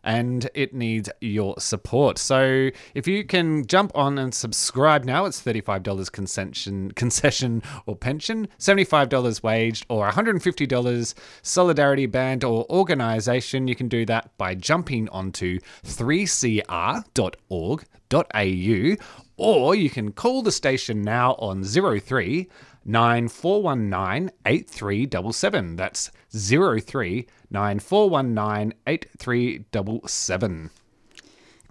And 0.05 0.49
it 0.55 0.75
needs 0.75 1.09
your 1.21 1.55
support. 1.59 2.19
So 2.19 2.71
if 2.95 3.07
you 3.07 3.25
can 3.25 3.67
jump 3.67 3.93
on 3.95 4.19
and 4.19 4.35
subscribe 4.35 5.05
now, 5.05 5.25
it's 5.25 5.43
$35 5.43 6.13
concession, 6.13 6.91
concession 6.93 7.63
or 7.87 7.97
pension, 7.97 8.49
$75 8.59 9.43
waged, 9.43 9.87
or 9.89 10.11
$150 10.11 11.15
solidarity 11.43 12.07
band 12.07 12.45
or 12.45 12.67
organisation. 12.71 13.69
You 13.69 13.75
can 13.75 13.89
do 13.89 14.05
that 14.07 14.37
by 14.39 14.55
jumping 14.55 15.09
onto 15.11 15.59
3cr.org 15.85 17.85
au 18.11 18.97
or 19.37 19.75
you 19.75 19.91
can 19.91 20.13
call 20.13 20.43
the 20.43 20.53
station 20.53 21.03
now 21.03 21.35
on 21.35 21.63
03 21.63 22.49
9419 22.85 24.31
8377. 24.47 25.77
That's 25.77 26.11
03 26.33 27.27
9419 27.51 28.75
8377. 28.87 30.71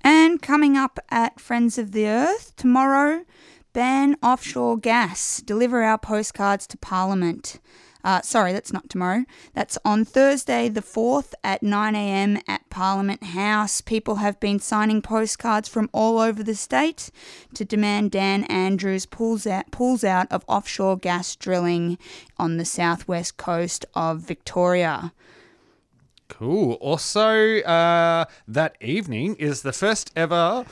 And 0.04 0.42
coming 0.42 0.78
up 0.78 1.00
at 1.10 1.40
Friends 1.40 1.78
of 1.78 1.92
the 1.92 2.08
Earth 2.08 2.56
tomorrow, 2.56 3.26
ban 3.74 4.16
offshore 4.24 4.78
gas, 4.78 5.42
deliver 5.42 5.84
our 5.84 5.98
postcards 5.98 6.66
to 6.68 6.78
Parliament. 6.78 7.60
Uh, 8.04 8.22
sorry, 8.22 8.54
that's 8.54 8.72
not 8.72 8.90
tomorrow. 8.90 9.26
That's 9.54 9.78
on 9.84 10.06
Thursday, 10.06 10.70
the 10.70 10.82
4th 10.82 11.34
at 11.44 11.62
9 11.62 11.94
a.m. 11.94 12.40
at 12.48 12.70
Parliament 12.70 13.22
House. 13.22 13.82
People 13.82 14.16
have 14.16 14.40
been 14.40 14.60
signing 14.60 15.02
postcards 15.02 15.68
from 15.68 15.90
all 15.92 16.20
over 16.20 16.42
the 16.42 16.56
state 16.56 17.12
to 17.54 17.66
demand 17.66 18.12
Dan 18.12 18.46
Andrews 18.46 19.06
pulls 19.06 19.46
out, 19.46 19.72
pulls 19.72 20.06
out 20.06 20.32
of 20.32 20.46
offshore 20.48 20.98
gas 20.98 21.36
drilling 21.36 21.98
on 22.38 22.56
the 22.56 22.66
southwest 22.66 23.36
coast 23.36 23.86
of 23.94 24.20
Victoria. 24.20 25.12
Cool. 26.30 26.74
Also, 26.74 27.60
uh, 27.62 28.26
that 28.48 28.76
evening 28.82 29.36
is 29.36 29.62
the 29.62 29.74
first 29.74 30.12
ever 30.16 30.66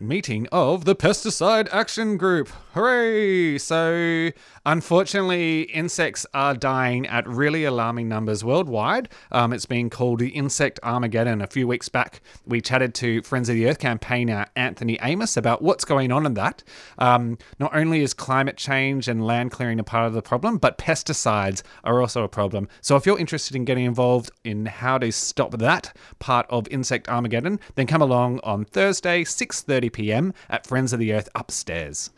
meeting 0.00 0.46
of 0.50 0.84
the 0.84 0.96
Pesticide 0.96 1.68
Action 1.72 2.16
Group. 2.16 2.48
Hooray! 2.72 3.58
So, 3.58 4.30
unfortunately, 4.64 5.62
insects 5.62 6.24
are 6.32 6.54
dying 6.54 7.06
at 7.06 7.28
really 7.28 7.64
alarming 7.64 8.08
numbers 8.08 8.42
worldwide. 8.44 9.08
Um, 9.30 9.52
it's 9.52 9.66
been 9.66 9.90
called 9.90 10.20
the 10.20 10.28
Insect 10.28 10.80
Armageddon. 10.82 11.42
A 11.42 11.46
few 11.46 11.66
weeks 11.66 11.88
back, 11.88 12.22
we 12.46 12.60
chatted 12.60 12.94
to 12.94 13.22
Friends 13.22 13.48
of 13.48 13.56
the 13.56 13.68
Earth 13.68 13.78
campaigner 13.78 14.46
Anthony 14.56 14.98
Amos 15.02 15.36
about 15.36 15.62
what's 15.62 15.84
going 15.84 16.12
on 16.12 16.24
in 16.24 16.34
that. 16.34 16.62
Um, 16.98 17.36
not 17.58 17.74
only 17.74 18.02
is 18.02 18.14
climate 18.14 18.56
change 18.56 19.08
and 19.08 19.26
land 19.26 19.50
clearing 19.50 19.80
a 19.80 19.84
part 19.84 20.06
of 20.06 20.14
the 20.14 20.22
problem, 20.22 20.56
but 20.58 20.78
pesticides 20.78 21.62
are 21.84 22.00
also 22.00 22.22
a 22.22 22.28
problem. 22.28 22.68
So, 22.80 22.96
if 22.96 23.04
you're 23.04 23.18
interested 23.18 23.56
in 23.56 23.64
getting 23.64 23.84
involved 23.84 24.30
in 24.44 24.66
how 24.66 24.98
to 24.98 25.10
stop 25.10 25.58
that 25.58 25.94
part 26.20 26.46
of 26.48 26.68
Insect 26.70 27.08
Armageddon, 27.08 27.60
then 27.74 27.86
come 27.86 28.00
along 28.00 28.40
on 28.44 28.64
Thursday, 28.64 29.24
6:30 29.24 29.89
p.m. 29.90 30.32
at 30.48 30.66
Friends 30.66 30.92
of 30.92 30.98
the 30.98 31.12
Earth 31.12 31.28
upstairs. 31.34 32.10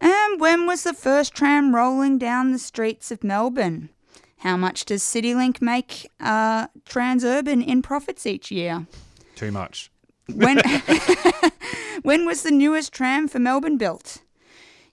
And 0.00 0.40
when 0.40 0.66
was 0.66 0.82
the 0.82 0.92
first 0.92 1.34
tram 1.34 1.74
rolling 1.74 2.18
down 2.18 2.52
the 2.52 2.58
streets 2.58 3.10
of 3.10 3.24
Melbourne? 3.24 3.90
How 4.38 4.56
much 4.56 4.84
does 4.84 5.02
CityLink 5.02 5.62
make 5.62 6.10
uh, 6.20 6.66
Transurban 6.84 7.66
in 7.66 7.82
profits 7.82 8.26
each 8.26 8.50
year? 8.50 8.86
Too 9.34 9.50
much. 9.50 9.90
When 10.32 10.60
when 12.02 12.26
was 12.26 12.42
the 12.42 12.50
newest 12.50 12.92
tram 12.92 13.28
for 13.28 13.38
Melbourne 13.38 13.78
built? 13.78 14.18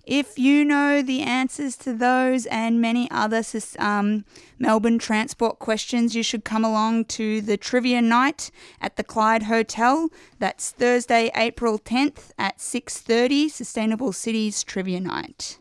If 0.04 0.38
you 0.38 0.66
know 0.66 1.02
the 1.02 1.22
answers 1.22 1.78
to 1.78 1.94
those 1.94 2.46
and 2.48 2.82
many 2.82 3.10
other 3.10 3.42
um, 3.80 4.26
Melbourne 4.60 5.00
transport 5.00 5.60
questions, 5.60 6.14
you 6.14 6.24
should 6.24 6.44
come 6.44 6.66
along 6.66 7.06
to 7.06 7.40
the 7.40 7.56
trivia 7.56 8.02
night 8.02 8.52
at 8.82 8.98
the 8.98 9.04
Clyde 9.04 9.44
Hotel. 9.44 10.10
That's 10.40 10.72
Thursday, 10.72 11.32
April 11.36 11.80
10th 11.80 12.32
at 12.38 12.58
6:30. 12.58 13.50
Sustainable 13.50 14.12
Cities 14.12 14.62
Trivia 14.64 15.00
Night. 15.00 15.58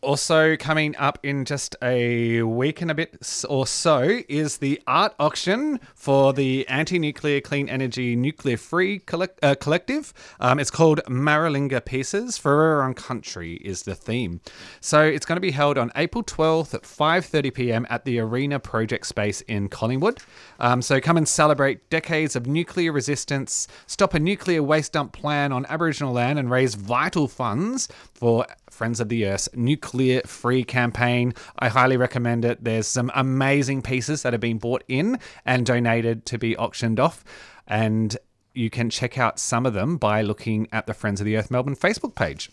Also, 0.00 0.56
coming 0.56 0.94
up 0.94 1.18
in 1.24 1.44
just 1.44 1.74
a 1.82 2.40
week 2.42 2.80
and 2.80 2.88
a 2.88 2.94
bit 2.94 3.18
or 3.48 3.66
so 3.66 4.20
is 4.28 4.58
the 4.58 4.80
art 4.86 5.12
auction 5.18 5.80
for 5.92 6.32
the 6.32 6.64
Anti 6.68 7.00
Nuclear 7.00 7.40
Clean 7.40 7.68
Energy 7.68 8.14
Nuclear 8.14 8.56
Free 8.56 9.00
collect- 9.00 9.42
uh, 9.42 9.56
Collective. 9.56 10.14
Um, 10.38 10.60
it's 10.60 10.70
called 10.70 11.00
Maralinga 11.08 11.84
Pieces. 11.84 12.38
Fururong 12.38 12.94
Country 12.94 13.54
is 13.54 13.82
the 13.82 13.96
theme. 13.96 14.40
So 14.80 15.02
it's 15.02 15.26
going 15.26 15.34
to 15.34 15.40
be 15.40 15.50
held 15.50 15.76
on 15.76 15.90
April 15.96 16.22
12th 16.22 16.74
at 16.74 16.82
5.30 16.82 17.52
pm 17.52 17.86
at 17.90 18.04
the 18.04 18.20
Arena 18.20 18.60
Project 18.60 19.04
Space 19.04 19.40
in 19.42 19.68
Collingwood. 19.68 20.20
Um, 20.60 20.80
so 20.80 21.00
come 21.00 21.16
and 21.16 21.26
celebrate 21.26 21.90
decades 21.90 22.36
of 22.36 22.46
nuclear 22.46 22.92
resistance, 22.92 23.66
stop 23.88 24.14
a 24.14 24.20
nuclear 24.20 24.62
waste 24.62 24.92
dump 24.92 25.10
plan 25.10 25.50
on 25.50 25.66
Aboriginal 25.66 26.12
land, 26.12 26.38
and 26.38 26.52
raise 26.52 26.76
vital 26.76 27.26
funds 27.26 27.88
for 28.14 28.46
Friends 28.70 29.00
of 29.00 29.08
the 29.08 29.26
Earth's 29.26 29.48
nuclear 29.54 29.87
free 30.26 30.64
campaign. 30.64 31.34
I 31.58 31.68
highly 31.68 31.96
recommend 31.96 32.44
it. 32.44 32.62
There's 32.62 32.86
some 32.86 33.10
amazing 33.14 33.82
pieces 33.82 34.22
that 34.22 34.32
have 34.32 34.40
been 34.40 34.58
bought 34.58 34.84
in 34.88 35.18
and 35.44 35.64
donated 35.64 36.26
to 36.26 36.38
be 36.38 36.56
auctioned 36.56 37.00
off. 37.00 37.24
And 37.66 38.16
you 38.54 38.70
can 38.70 38.90
check 38.90 39.18
out 39.18 39.38
some 39.38 39.66
of 39.66 39.74
them 39.74 39.96
by 39.96 40.22
looking 40.22 40.68
at 40.72 40.86
the 40.86 40.94
Friends 40.94 41.20
of 41.20 41.24
the 41.24 41.36
Earth 41.36 41.50
Melbourne 41.50 41.76
Facebook 41.76 42.14
page. 42.14 42.50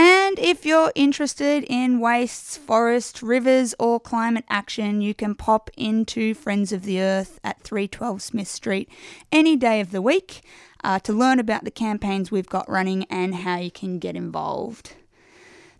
And 0.00 0.38
if 0.38 0.64
you're 0.64 0.92
interested 0.94 1.64
in 1.64 1.98
wastes, 1.98 2.56
forests, 2.56 3.20
rivers, 3.20 3.74
or 3.80 3.98
climate 3.98 4.44
action, 4.48 5.00
you 5.00 5.12
can 5.12 5.34
pop 5.34 5.70
into 5.76 6.34
Friends 6.34 6.70
of 6.70 6.84
the 6.84 7.00
Earth 7.00 7.40
at 7.42 7.60
312 7.62 8.22
Smith 8.22 8.46
Street 8.46 8.88
any 9.32 9.56
day 9.56 9.80
of 9.80 9.90
the 9.90 10.00
week 10.00 10.42
uh, 10.84 11.00
to 11.00 11.12
learn 11.12 11.40
about 11.40 11.64
the 11.64 11.72
campaigns 11.72 12.30
we've 12.30 12.48
got 12.48 12.68
running 12.68 13.04
and 13.10 13.34
how 13.34 13.58
you 13.58 13.72
can 13.72 13.98
get 13.98 14.14
involved. 14.14 14.94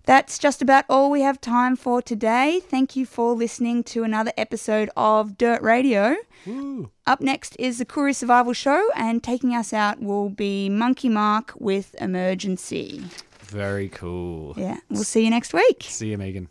That's 0.09 0.39
just 0.39 0.63
about 0.63 0.87
all 0.89 1.11
we 1.11 1.21
have 1.21 1.39
time 1.39 1.77
for 1.77 2.01
today. 2.01 2.61
Thank 2.61 2.97
you 2.97 3.05
for 3.05 3.35
listening 3.35 3.85
to 3.85 4.05
another 4.05 4.33
episode 4.39 4.89
of 4.97 5.37
Dirt 5.37 5.61
Radio. 5.61 6.17
Up 7.07 7.21
next 7.21 7.55
is 7.59 7.77
the 7.77 7.85
Koori 7.85 8.15
Survival 8.15 8.55
Show, 8.55 8.89
and 8.97 9.23
taking 9.23 9.55
us 9.55 9.75
out 9.75 10.01
will 10.01 10.31
be 10.31 10.71
Monkey 10.71 11.11
Marc 11.11 11.53
with 11.59 11.95
Emergency. 12.01 13.05
Very 13.41 13.91
cool. 13.91 14.55
Yeah, 14.57 14.79
we'll 14.89 15.05
see 15.05 15.25
you 15.25 15.29
next 15.29 15.53
week. 15.53 15.83
See 15.83 16.11
you, 16.11 16.17
Megan. 16.17 16.49